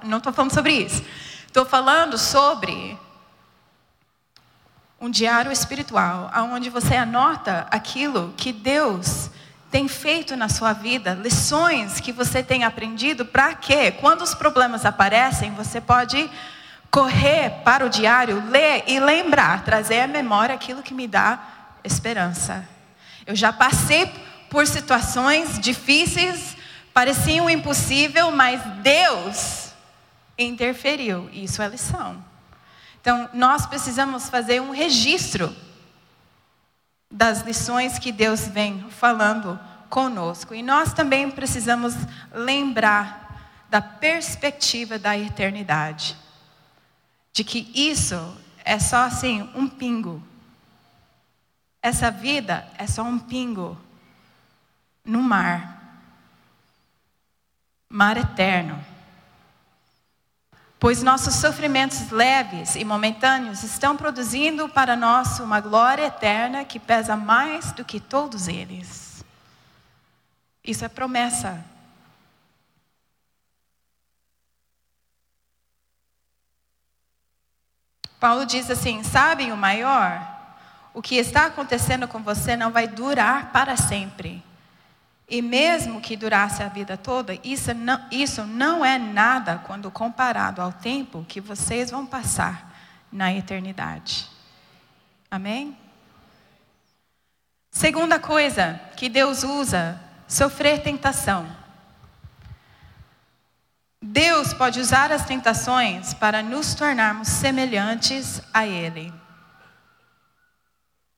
[0.05, 1.05] não estou falando sobre isso.
[1.49, 2.97] Estou falando sobre
[5.01, 9.32] um diário espiritual, onde você anota aquilo que Deus
[9.73, 14.85] tem feito na sua vida, lições que você tem aprendido, para que, quando os problemas
[14.85, 16.31] aparecem, você pode
[16.91, 21.41] correr para o diário, ler e lembrar, trazer à memória aquilo que me dá
[21.83, 22.69] esperança.
[23.27, 24.13] Eu já passei
[24.51, 26.55] por situações difíceis,
[26.93, 29.73] pareciam impossível, mas Deus
[30.37, 31.31] interferiu.
[31.33, 32.23] Isso é lição.
[33.01, 35.51] Então, nós precisamos fazer um registro
[37.13, 40.55] das lições que Deus vem falando conosco.
[40.55, 41.95] E nós também precisamos
[42.33, 46.17] lembrar da perspectiva da eternidade
[47.33, 48.17] de que isso
[48.65, 50.23] é só assim, um pingo.
[51.83, 53.79] Essa vida é só um pingo
[55.05, 56.01] no mar.
[57.89, 58.92] Mar eterno.
[60.83, 67.15] Pois nossos sofrimentos leves e momentâneos estão produzindo para nós uma glória eterna que pesa
[67.15, 69.25] mais do que todos eles.
[70.65, 71.65] Isso é promessa
[78.19, 80.21] Paulo diz assim: sabem o maior?
[80.93, 84.43] O que está acontecendo com você não vai durar para sempre.
[85.33, 90.61] E mesmo que durasse a vida toda, isso não, isso não é nada quando comparado
[90.61, 92.71] ao tempo que vocês vão passar
[93.11, 94.29] na eternidade.
[95.31, 95.75] Amém?
[97.71, 101.49] Segunda coisa que Deus usa, sofrer tentação.
[104.03, 109.11] Deus pode usar as tentações para nos tornarmos semelhantes a Ele.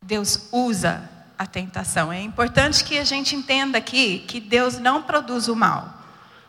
[0.01, 2.13] Deus usa a tentação.
[2.13, 5.93] É importante que a gente entenda aqui que Deus não produz o mal.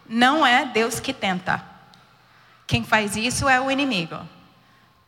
[0.07, 1.63] Não é Deus que tenta.
[2.67, 4.19] Quem faz isso é o inimigo.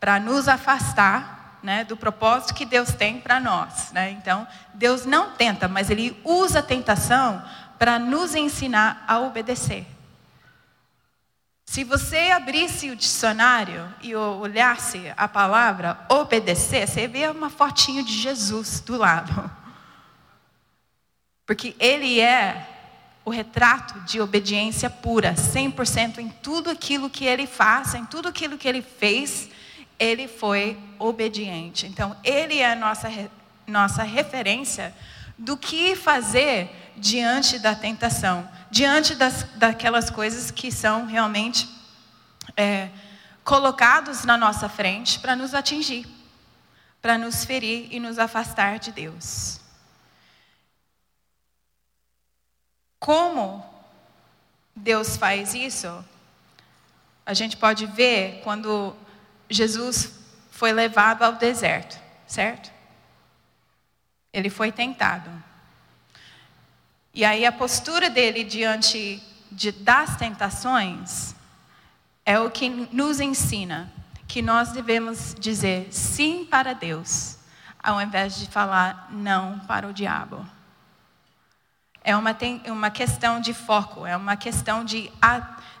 [0.00, 3.92] Para nos afastar né, do propósito que Deus tem para nós.
[3.92, 4.10] Né?
[4.10, 7.42] Então, Deus não tenta, mas Ele usa a tentação
[7.78, 9.86] para nos ensinar a obedecer.
[11.64, 18.12] Se você abrisse o dicionário e olhasse a palavra obedecer, você vê uma fotinho de
[18.12, 19.57] Jesus do lado.
[21.48, 22.68] Porque ele é
[23.24, 28.56] o retrato de obediência pura, 100% em tudo aquilo que ele faz, em tudo aquilo
[28.56, 29.50] que ele fez,
[29.98, 31.86] ele foi obediente.
[31.86, 33.08] Então, ele é a nossa,
[33.66, 34.94] nossa referência
[35.36, 41.68] do que fazer diante da tentação diante das, daquelas coisas que são realmente
[42.56, 42.90] é,
[43.44, 46.06] colocados na nossa frente para nos atingir,
[47.00, 49.60] para nos ferir e nos afastar de Deus.
[52.98, 53.64] Como
[54.74, 56.04] Deus faz isso?
[57.24, 58.94] A gente pode ver quando
[59.48, 60.18] Jesus
[60.50, 62.72] foi levado ao deserto, certo?
[64.32, 65.30] Ele foi tentado.
[67.14, 71.34] E aí a postura dele diante de, das tentações
[72.24, 73.92] é o que nos ensina
[74.26, 77.38] que nós devemos dizer sim para Deus,
[77.82, 80.46] ao invés de falar não para o diabo.
[82.08, 82.34] É uma,
[82.68, 85.12] uma questão de foco, é uma questão de,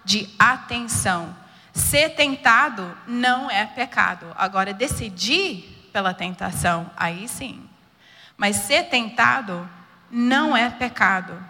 [0.04, 1.34] de atenção.
[1.72, 4.26] Ser tentado não é pecado.
[4.36, 7.66] Agora, decidir pela tentação, aí sim.
[8.36, 9.66] Mas ser tentado
[10.10, 11.42] não é pecado.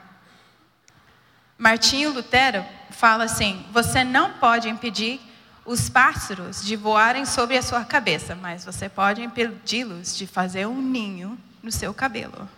[1.58, 5.20] Martinho Lutero fala assim: você não pode impedir
[5.64, 10.80] os pássaros de voarem sobre a sua cabeça, mas você pode impedi-los de fazer um
[10.80, 12.48] ninho no seu cabelo.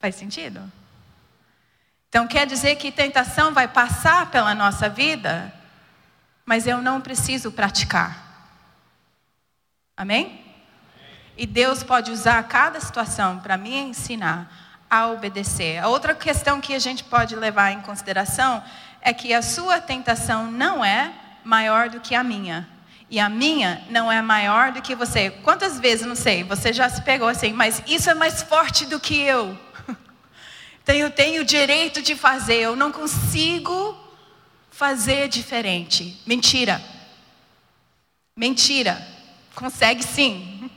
[0.00, 0.60] Faz sentido?
[2.08, 5.52] Então quer dizer que tentação vai passar pela nossa vida,
[6.44, 8.30] mas eu não preciso praticar.
[9.96, 10.42] Amém?
[11.36, 14.50] E Deus pode usar cada situação para me ensinar
[14.90, 15.78] a obedecer.
[15.78, 18.64] A outra questão que a gente pode levar em consideração
[19.02, 21.12] é que a sua tentação não é
[21.44, 22.66] maior do que a minha.
[23.08, 25.30] E a minha não é maior do que você.
[25.30, 28.98] Quantas vezes, não sei, você já se pegou assim, mas isso é mais forte do
[28.98, 29.56] que eu.
[30.86, 33.96] Eu tenho o direito de fazer, eu não consigo
[34.70, 36.20] fazer diferente.
[36.26, 36.82] Mentira.
[38.34, 39.06] Mentira.
[39.54, 40.70] Consegue sim.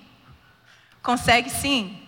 [1.01, 1.99] Consegue sim.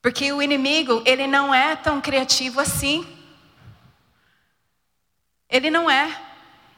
[0.00, 3.06] Porque o inimigo, ele não é tão criativo assim.
[5.50, 6.18] Ele não é.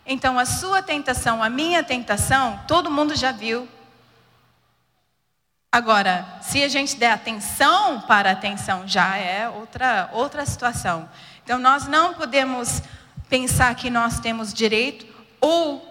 [0.07, 3.69] Então a sua tentação, a minha tentação, todo mundo já viu.
[5.73, 11.09] Agora, se a gente der atenção para a atenção, já é outra, outra situação.
[11.45, 12.83] Então nós não podemos
[13.29, 15.07] pensar que nós temos direito
[15.41, 15.87] ou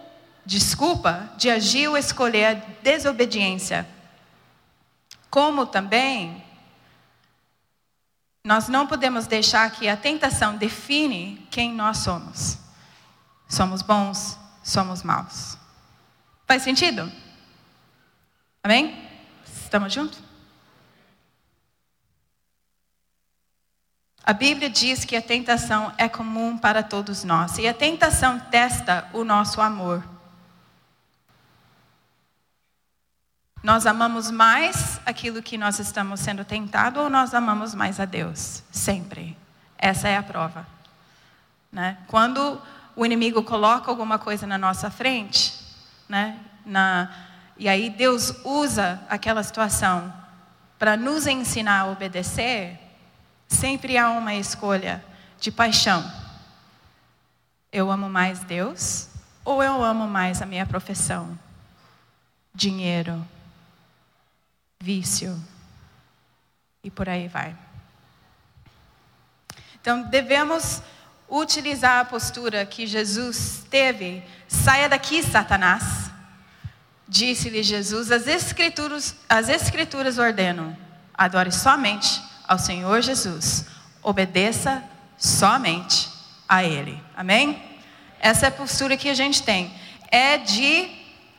[0.46, 2.54] desculpa de agir ou escolher a
[2.84, 3.88] desobediência.
[5.30, 6.44] Como também
[8.44, 12.58] nós não podemos deixar que a tentação define quem nós somos.
[13.48, 15.58] Somos bons, somos maus.
[16.46, 17.10] Faz sentido?
[18.62, 19.09] Amém?
[19.70, 20.20] Estamos juntos?
[24.24, 27.60] A Bíblia diz que a tentação é comum para todos nós.
[27.60, 30.04] E a tentação testa o nosso amor.
[33.62, 38.64] Nós amamos mais aquilo que nós estamos sendo tentados ou nós amamos mais a Deus?
[38.72, 39.38] Sempre.
[39.78, 40.66] Essa é a prova.
[41.72, 42.00] Né?
[42.08, 42.60] Quando
[42.96, 45.54] o inimigo coloca alguma coisa na nossa frente,
[46.10, 46.40] né?
[46.66, 47.29] na,
[47.60, 50.14] e aí Deus usa aquela situação
[50.80, 52.80] para nos ensinar a obedecer,
[53.50, 55.04] sempre há uma escolha
[55.38, 56.10] de paixão.
[57.70, 59.10] Eu amo mais Deus
[59.44, 61.38] ou eu amo mais a minha profissão?
[62.56, 63.28] Dinheiro,
[64.80, 65.38] vício.
[66.82, 67.54] E por aí vai.
[69.82, 70.82] Então, devemos
[71.30, 74.24] utilizar a postura que Jesus teve.
[74.48, 76.09] Saia daqui, Satanás.
[77.10, 80.78] Disse-lhe Jesus: as escrituras, as escrituras ordenam:
[81.12, 83.66] adore somente ao Senhor Jesus,
[84.04, 84.84] obedeça
[85.18, 86.08] somente
[86.48, 87.02] a Ele.
[87.18, 87.62] Amém?
[88.20, 89.74] Essa é a postura que a gente tem.
[90.12, 90.88] É de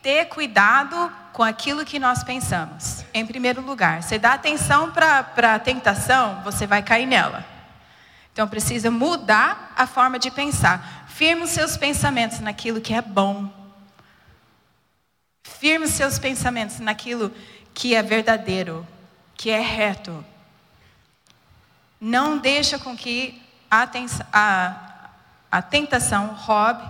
[0.03, 3.05] ter cuidado com aquilo que nós pensamos.
[3.15, 7.47] Em primeiro lugar, você dá atenção para a tentação, você vai cair nela.
[8.33, 11.07] Então precisa mudar a forma de pensar.
[11.09, 13.60] Firme os seus pensamentos naquilo que é bom.
[15.59, 17.33] Firme os seus pensamentos naquilo
[17.75, 18.87] que é verdadeiro,
[19.35, 20.25] que é reto.
[22.01, 23.41] Não deixa com que
[23.71, 23.89] a,
[24.33, 25.11] a,
[25.51, 26.83] a tentação roube,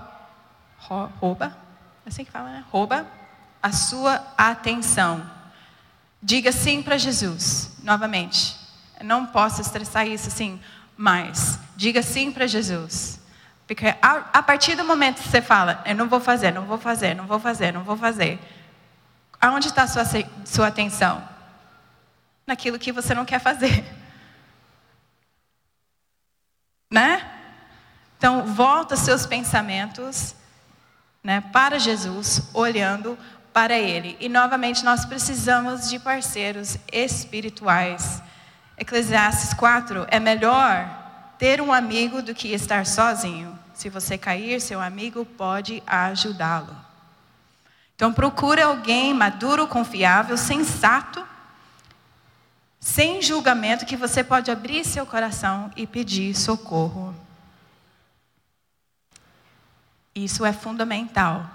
[1.21, 1.57] rouba,
[2.05, 2.65] é assim que fala, né?
[2.71, 3.07] Rouba
[3.63, 5.29] a sua atenção.
[6.23, 8.57] Diga sim para Jesus, novamente.
[8.99, 10.61] Eu não posso estressar isso assim
[10.97, 11.59] mais.
[11.77, 13.20] Diga sim para Jesus.
[13.71, 16.77] Porque a, a, partir do momento que você fala, eu não vou fazer, não vou
[16.77, 18.37] fazer, não vou fazer, não vou fazer.
[19.41, 20.03] Aonde está a sua,
[20.45, 21.23] sua atenção?
[22.45, 23.85] Naquilo que você não quer fazer.
[26.93, 27.25] Né?
[28.18, 30.35] Então, volta seus pensamentos
[31.23, 33.16] né, para Jesus, olhando
[33.53, 34.16] para Ele.
[34.18, 38.21] E novamente nós precisamos de parceiros espirituais.
[38.77, 43.60] Eclesiastes 4: é melhor ter um amigo do que estar sozinho.
[43.81, 46.76] Se você cair, seu amigo pode ajudá-lo.
[47.97, 51.26] Então procure alguém maduro, confiável, sensato,
[52.78, 57.14] sem julgamento, que você pode abrir seu coração e pedir socorro.
[60.14, 61.49] Isso é fundamental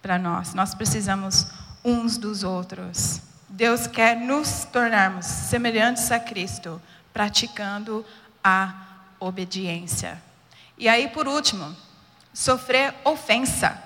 [0.00, 0.54] para nós.
[0.54, 1.48] Nós precisamos
[1.84, 3.20] uns dos outros.
[3.48, 6.80] Deus quer nos tornarmos semelhantes a Cristo,
[7.12, 8.06] praticando
[8.40, 8.72] a
[9.18, 10.22] obediência.
[10.76, 11.74] E aí, por último,
[12.32, 13.82] sofrer ofensa.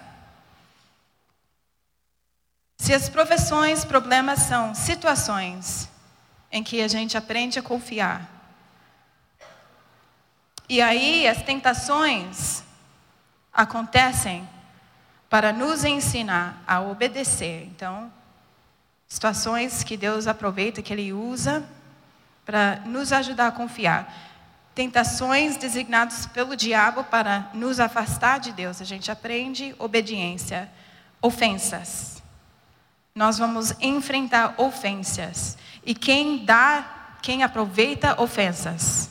[2.78, 5.88] Se as profissões, problemas são situações
[6.50, 8.28] em que a gente aprende a confiar.
[10.68, 12.62] E aí as tentações
[13.52, 14.48] acontecem
[15.28, 17.64] para nos ensinar a obedecer.
[17.64, 18.10] Então,
[19.06, 21.66] situações que Deus aproveita, que Ele usa
[22.44, 24.27] para nos ajudar a confiar.
[24.78, 28.80] Tentações designadas pelo diabo para nos afastar de Deus.
[28.80, 30.70] A gente aprende obediência.
[31.20, 32.22] Ofensas.
[33.12, 35.58] Nós vamos enfrentar ofensas.
[35.84, 39.10] E quem dá, quem aproveita ofensas?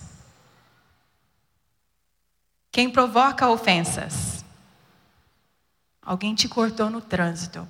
[2.71, 4.45] Quem provoca ofensas?
[6.01, 7.67] Alguém te cortou no trânsito.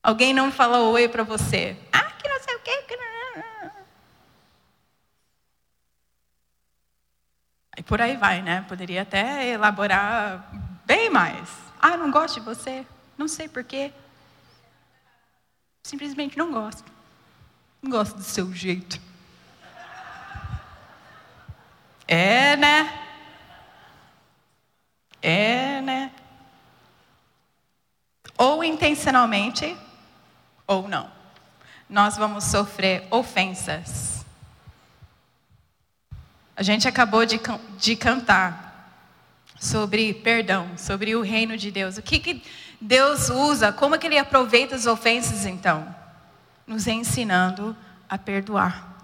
[0.00, 1.76] Alguém não falou oi para você.
[1.92, 2.86] Ah, que não sei o quê.
[7.76, 8.64] E por aí vai, né?
[8.68, 10.50] Poderia até elaborar
[10.86, 11.48] bem mais.
[11.78, 12.86] Ah, não gosto de você.
[13.18, 13.92] Não sei porquê.
[15.82, 16.84] Simplesmente não gosto.
[17.82, 19.00] Não gosto do seu jeito.
[22.08, 23.02] É, né?
[25.20, 26.12] É, né?
[28.38, 29.76] Ou intencionalmente,
[30.66, 31.10] ou não.
[31.88, 34.15] Nós vamos sofrer ofensas.
[36.56, 37.38] A gente acabou de,
[37.78, 38.66] de cantar
[39.60, 41.98] sobre perdão, sobre o reino de Deus.
[41.98, 42.42] O que, que
[42.80, 45.94] Deus usa, como que Ele aproveita as ofensas então?
[46.66, 47.76] Nos ensinando
[48.08, 48.94] a perdoar.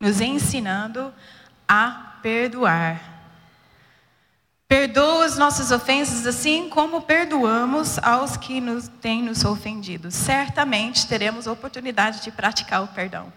[0.00, 1.12] Nos ensinando
[1.66, 3.18] a perdoar.
[4.68, 10.10] Perdoa as nossas ofensas assim como perdoamos aos que nos têm nos ofendido.
[10.10, 13.32] Certamente teremos oportunidade de praticar o perdão.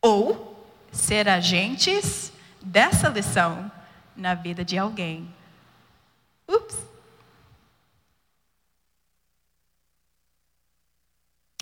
[0.00, 3.70] Ou ser agentes dessa lição
[4.16, 5.32] na vida de alguém.
[6.46, 6.76] Ups.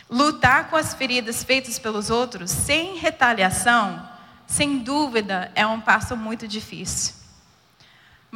[0.09, 4.09] Lutar com as feridas feitas pelos outros sem retaliação,
[4.47, 7.27] sem dúvida, é um passo muito difícil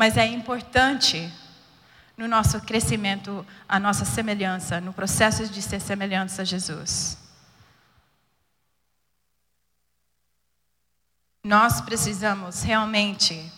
[0.00, 1.30] mas é importante
[2.16, 7.18] no nosso crescimento, a nossa semelhança, no processo de ser semelhança a Jesus.
[11.44, 13.50] Nós precisamos realmente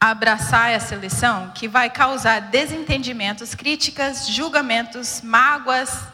[0.00, 6.06] abraçar essa lição que vai causar desentendimentos, críticas, julgamentos, mágoas,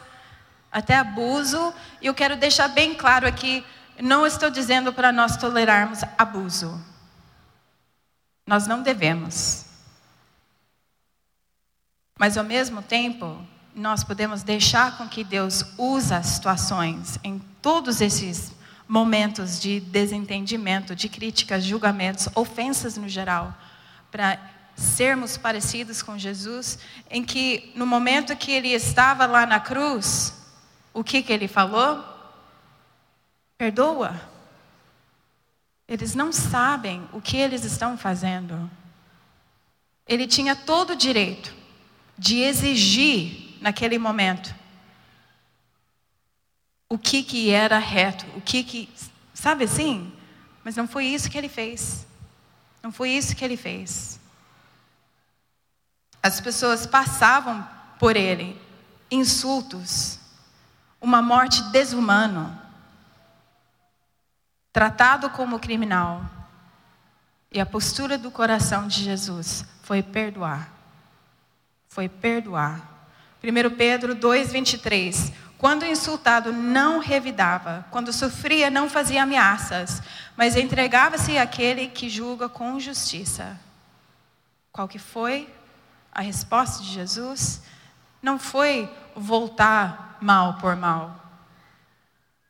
[0.71, 1.73] até abuso.
[2.01, 3.63] E eu quero deixar bem claro aqui:
[4.01, 6.83] não estou dizendo para nós tolerarmos abuso.
[8.47, 9.65] Nós não devemos.
[12.17, 13.39] Mas ao mesmo tempo,
[13.75, 18.51] nós podemos deixar com que Deus use as situações em todos esses
[18.89, 23.55] momentos de desentendimento, de críticas, julgamentos, ofensas no geral,
[24.09, 24.39] para
[24.75, 30.33] sermos parecidos com Jesus, em que no momento que ele estava lá na cruz,
[30.91, 32.03] o que que ele falou?
[33.59, 34.19] Perdoa.
[35.87, 38.69] Eles não sabem o que eles estão fazendo.
[40.07, 41.53] Ele tinha todo o direito
[42.17, 44.55] de exigir naquele momento
[46.89, 48.89] o que que era reto, o que que,
[49.33, 50.11] sabe assim?
[50.63, 52.05] Mas não foi isso que ele fez.
[52.81, 54.19] Não foi isso que ele fez.
[56.21, 57.65] As pessoas passavam
[57.99, 58.59] por ele
[59.11, 60.19] insultos,
[60.99, 62.69] uma morte desumana
[64.71, 66.23] tratado como criminal.
[67.51, 70.71] E a postura do coração de Jesus foi perdoar.
[71.87, 72.79] Foi perdoar.
[73.43, 75.33] 1 Pedro 2,23.
[75.59, 77.85] Quando insultado, não revidava.
[77.91, 80.01] Quando sofria, não fazia ameaças.
[80.35, 83.59] Mas entregava-se àquele que julga com justiça.
[84.71, 85.47] Qual que foi
[86.11, 87.61] a resposta de Jesus?
[88.19, 91.19] Não foi voltar mal por mal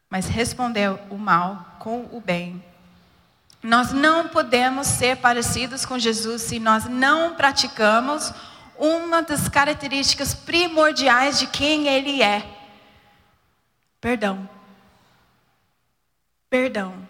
[0.10, 2.64] mas respondeu o mal com o bem.
[3.62, 8.34] Nós não podemos ser parecidos com Jesus se nós não praticamos
[8.78, 12.44] uma das características primordiais de quem Ele é:
[14.02, 14.50] perdão.
[16.50, 17.08] Perdão.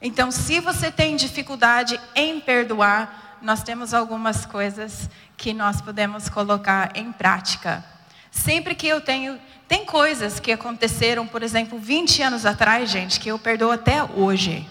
[0.00, 6.96] Então, se você tem dificuldade em perdoar, nós temos algumas coisas que nós podemos colocar
[6.96, 7.84] em prática.
[8.30, 9.38] Sempre que eu tenho
[9.72, 14.68] tem coisas que aconteceram, por exemplo, 20 anos atrás, gente, que eu perdoo até hoje.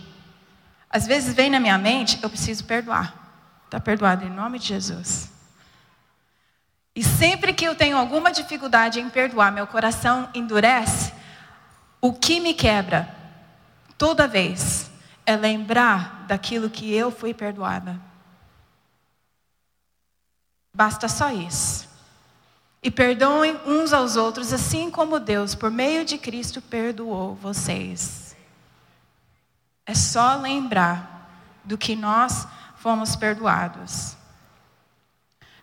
[0.88, 3.12] Às vezes vem na minha mente, eu preciso perdoar.
[3.66, 5.32] Está perdoado em nome de Jesus.
[6.96, 11.12] E sempre que eu tenho alguma dificuldade em perdoar, meu coração endurece.
[12.02, 13.16] O que me quebra,
[13.96, 14.90] toda vez,
[15.24, 18.02] é lembrar daquilo que eu fui perdoada.
[20.74, 21.88] Basta só isso.
[22.82, 28.36] E perdoem uns aos outros, assim como Deus, por meio de Cristo, perdoou vocês.
[29.86, 31.30] É só lembrar
[31.64, 32.48] do que nós
[32.78, 34.18] fomos perdoados.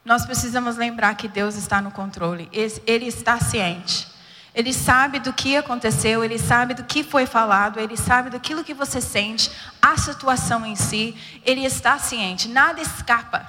[0.04, 4.17] Nós precisamos lembrar que Deus está no controle, Ele está ciente.
[4.58, 8.74] Ele sabe do que aconteceu, ele sabe do que foi falado, ele sabe daquilo que
[8.74, 13.46] você sente, a situação em si, ele está ciente, nada escapa.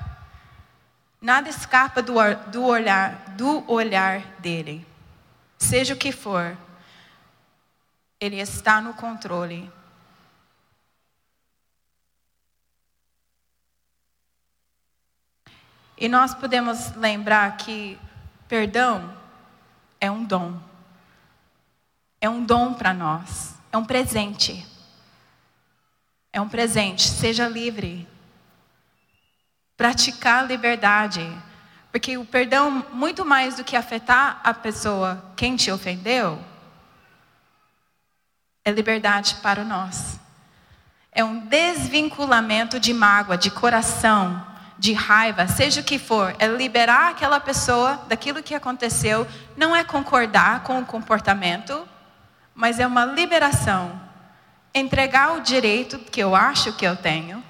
[1.20, 2.14] Nada escapa do,
[2.51, 4.86] do, olhar, do olhar dele.
[5.57, 6.55] Seja o que for,
[8.20, 9.68] ele está no controle.
[15.97, 17.97] E nós podemos lembrar que
[18.47, 19.12] perdão
[19.99, 20.69] é um dom.
[22.22, 23.56] É um dom para nós.
[23.72, 24.66] É um presente.
[26.32, 27.04] É um presente.
[27.04, 28.08] Seja livre
[29.80, 31.26] praticar a liberdade.
[31.90, 36.38] Porque o perdão, muito mais do que afetar a pessoa, quem te ofendeu,
[38.66, 40.20] é liberdade para nós.
[41.14, 44.46] É um desvinculamento de mágoa, de coração,
[44.78, 46.36] de raiva, seja o que for.
[46.40, 49.26] É liberar aquela pessoa daquilo que aconteceu.
[49.56, 51.88] Não é concordar com o comportamento,
[52.60, 54.01] mas é uma liberação
[54.74, 57.41] entregar o direito que eu acho que eu tenho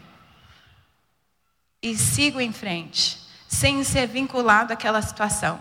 [1.82, 5.60] e sigo em frente, sem ser vinculado àquela situação.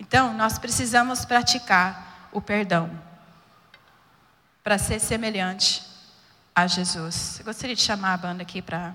[0.00, 2.90] Então, nós precisamos praticar o perdão
[4.64, 5.84] para ser semelhante
[6.52, 7.38] a Jesus.
[7.38, 8.94] Eu gostaria de chamar a banda aqui para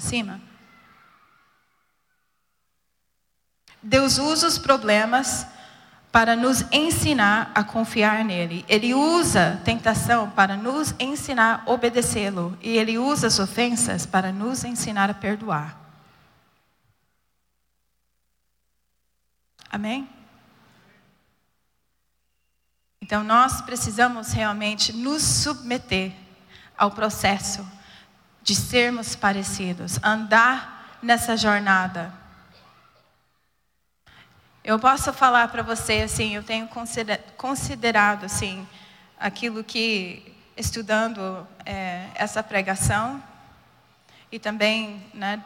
[0.00, 0.40] cima.
[3.82, 5.46] Deus usa os problemas
[6.10, 8.64] para nos ensinar a confiar nele.
[8.68, 12.56] Ele usa tentação para nos ensinar a obedecê-lo.
[12.62, 15.78] E ele usa as ofensas para nos ensinar a perdoar.
[19.70, 20.08] Amém?
[23.02, 26.14] Então nós precisamos realmente nos submeter
[26.76, 27.66] ao processo
[28.42, 32.12] de sermos parecidos, andar nessa jornada.
[34.68, 36.68] Eu posso falar para você assim, eu tenho
[37.38, 38.68] considerado assim
[39.18, 43.22] aquilo que estudando é, essa pregação
[44.30, 45.42] e também, né,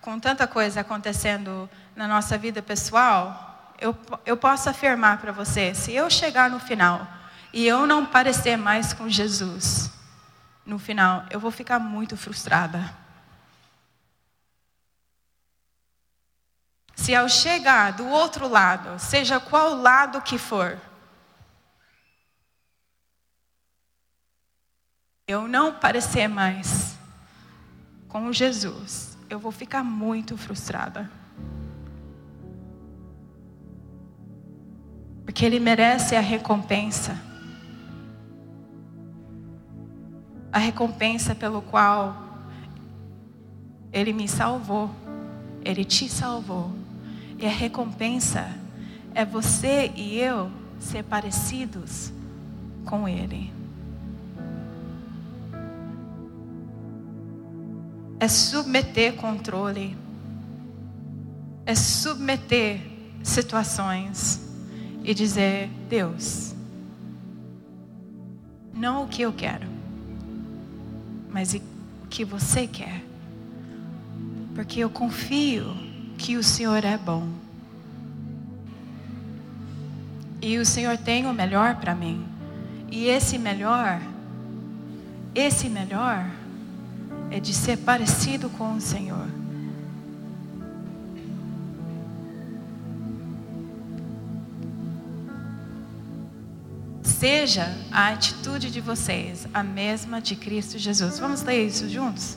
[0.00, 5.92] com tanta coisa acontecendo na nossa vida pessoal, eu, eu posso afirmar para você, se
[5.92, 7.06] eu chegar no final
[7.52, 9.92] e eu não parecer mais com Jesus,
[10.64, 12.96] no final, eu vou ficar muito frustrada.
[17.02, 20.78] Se ao chegar do outro lado, seja qual lado que for,
[25.26, 26.96] eu não parecer mais
[28.06, 31.10] com Jesus, eu vou ficar muito frustrada.
[35.24, 37.20] Porque Ele merece a recompensa.
[40.52, 42.46] A recompensa pelo qual
[43.92, 44.88] Ele me salvou.
[45.64, 46.81] Ele te salvou.
[47.42, 48.48] E a recompensa
[49.12, 52.12] é você e eu ser parecidos
[52.84, 53.52] com Ele.
[58.20, 59.96] É submeter controle.
[61.66, 62.80] É submeter
[63.24, 64.40] situações
[65.02, 66.54] e dizer: Deus,
[68.72, 69.66] não o que eu quero,
[71.28, 73.02] mas o que você quer.
[74.54, 75.91] Porque eu confio
[76.22, 77.28] que o Senhor é bom.
[80.40, 82.24] E o Senhor tem o melhor para mim.
[82.92, 84.00] E esse melhor,
[85.34, 86.24] esse melhor
[87.28, 89.26] é de ser parecido com o Senhor.
[97.02, 101.18] Seja a atitude de vocês a mesma de Cristo Jesus.
[101.18, 102.36] Vamos ler isso juntos?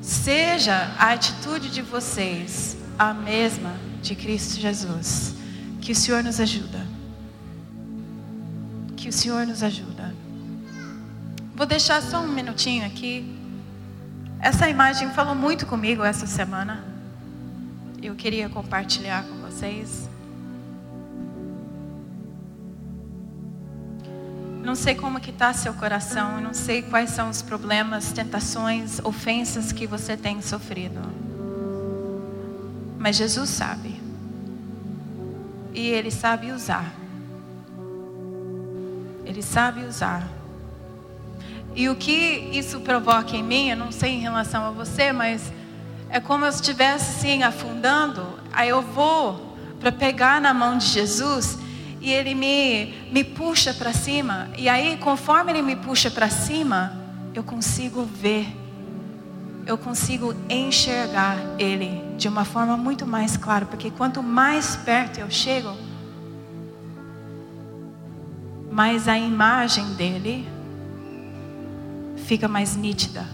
[0.00, 5.34] Seja a atitude de vocês a mesma de Cristo Jesus.
[5.80, 6.86] Que o Senhor nos ajuda.
[8.96, 10.14] Que o Senhor nos ajuda.
[11.56, 13.36] Vou deixar só um minutinho aqui.
[14.40, 16.84] Essa imagem falou muito comigo essa semana.
[18.00, 20.08] Eu queria compartilhar com vocês.
[24.62, 29.72] Não sei como que está seu coração, não sei quais são os problemas, tentações, ofensas
[29.72, 31.31] que você tem sofrido.
[33.02, 34.00] Mas Jesus sabe.
[35.74, 36.94] E Ele sabe usar.
[39.24, 40.28] Ele sabe usar.
[41.74, 42.12] E o que
[42.52, 45.52] isso provoca em mim, eu não sei em relação a você, mas
[46.08, 48.24] é como eu estivesse assim afundando.
[48.52, 51.58] Aí eu vou para pegar na mão de Jesus
[52.00, 54.48] e Ele me, me puxa para cima.
[54.56, 56.96] E aí, conforme Ele me puxa para cima,
[57.34, 58.61] eu consigo ver
[59.66, 65.30] eu consigo enxergar Ele de uma forma muito mais clara, porque quanto mais perto eu
[65.30, 65.76] chego,
[68.70, 70.48] mais a imagem dele
[72.16, 73.26] fica mais nítida.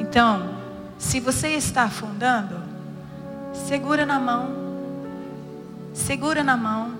[0.00, 0.54] Então,
[0.98, 2.62] se você está afundando,
[3.52, 4.50] segura na mão,
[5.92, 6.94] segura na mão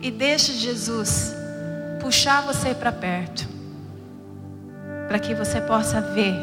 [0.00, 1.32] e deixe Jesus
[2.00, 3.57] puxar você para perto
[5.08, 6.36] para que você possa ver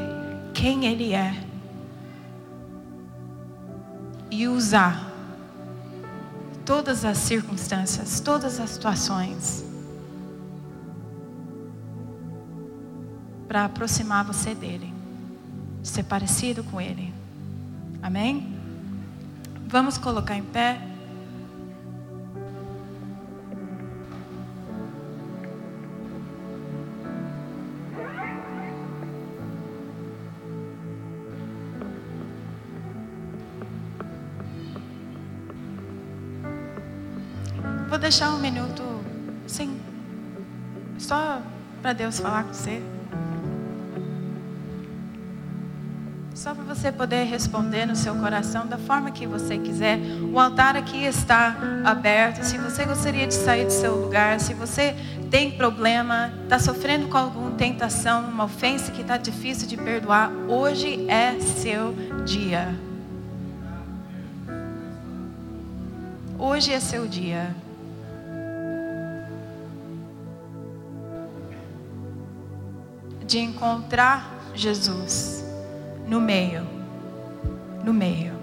[0.54, 1.34] quem Ele é
[4.32, 5.12] e usar
[6.66, 9.64] todas as circunstâncias, todas as situações
[13.48, 14.92] para aproximar você dele,
[15.84, 17.14] ser parecido com Ele.
[18.02, 18.54] Amém?
[19.68, 20.85] Vamos colocar em pé.
[38.06, 38.84] Deixar um minuto,
[39.48, 39.80] sim.
[41.00, 41.42] Só
[41.82, 42.80] para Deus falar com você.
[46.36, 49.98] Só para você poder responder no seu coração da forma que você quiser.
[50.32, 52.44] O altar aqui está aberto.
[52.44, 54.96] Se você gostaria de sair do seu lugar, se você
[55.32, 61.10] tem problema, está sofrendo com alguma tentação, uma ofensa que está difícil de perdoar, hoje
[61.10, 61.92] é seu
[62.24, 62.68] dia.
[66.38, 67.65] Hoje é seu dia.
[73.36, 75.44] De encontrar Jesus
[76.08, 76.66] no meio,
[77.84, 78.35] no meio.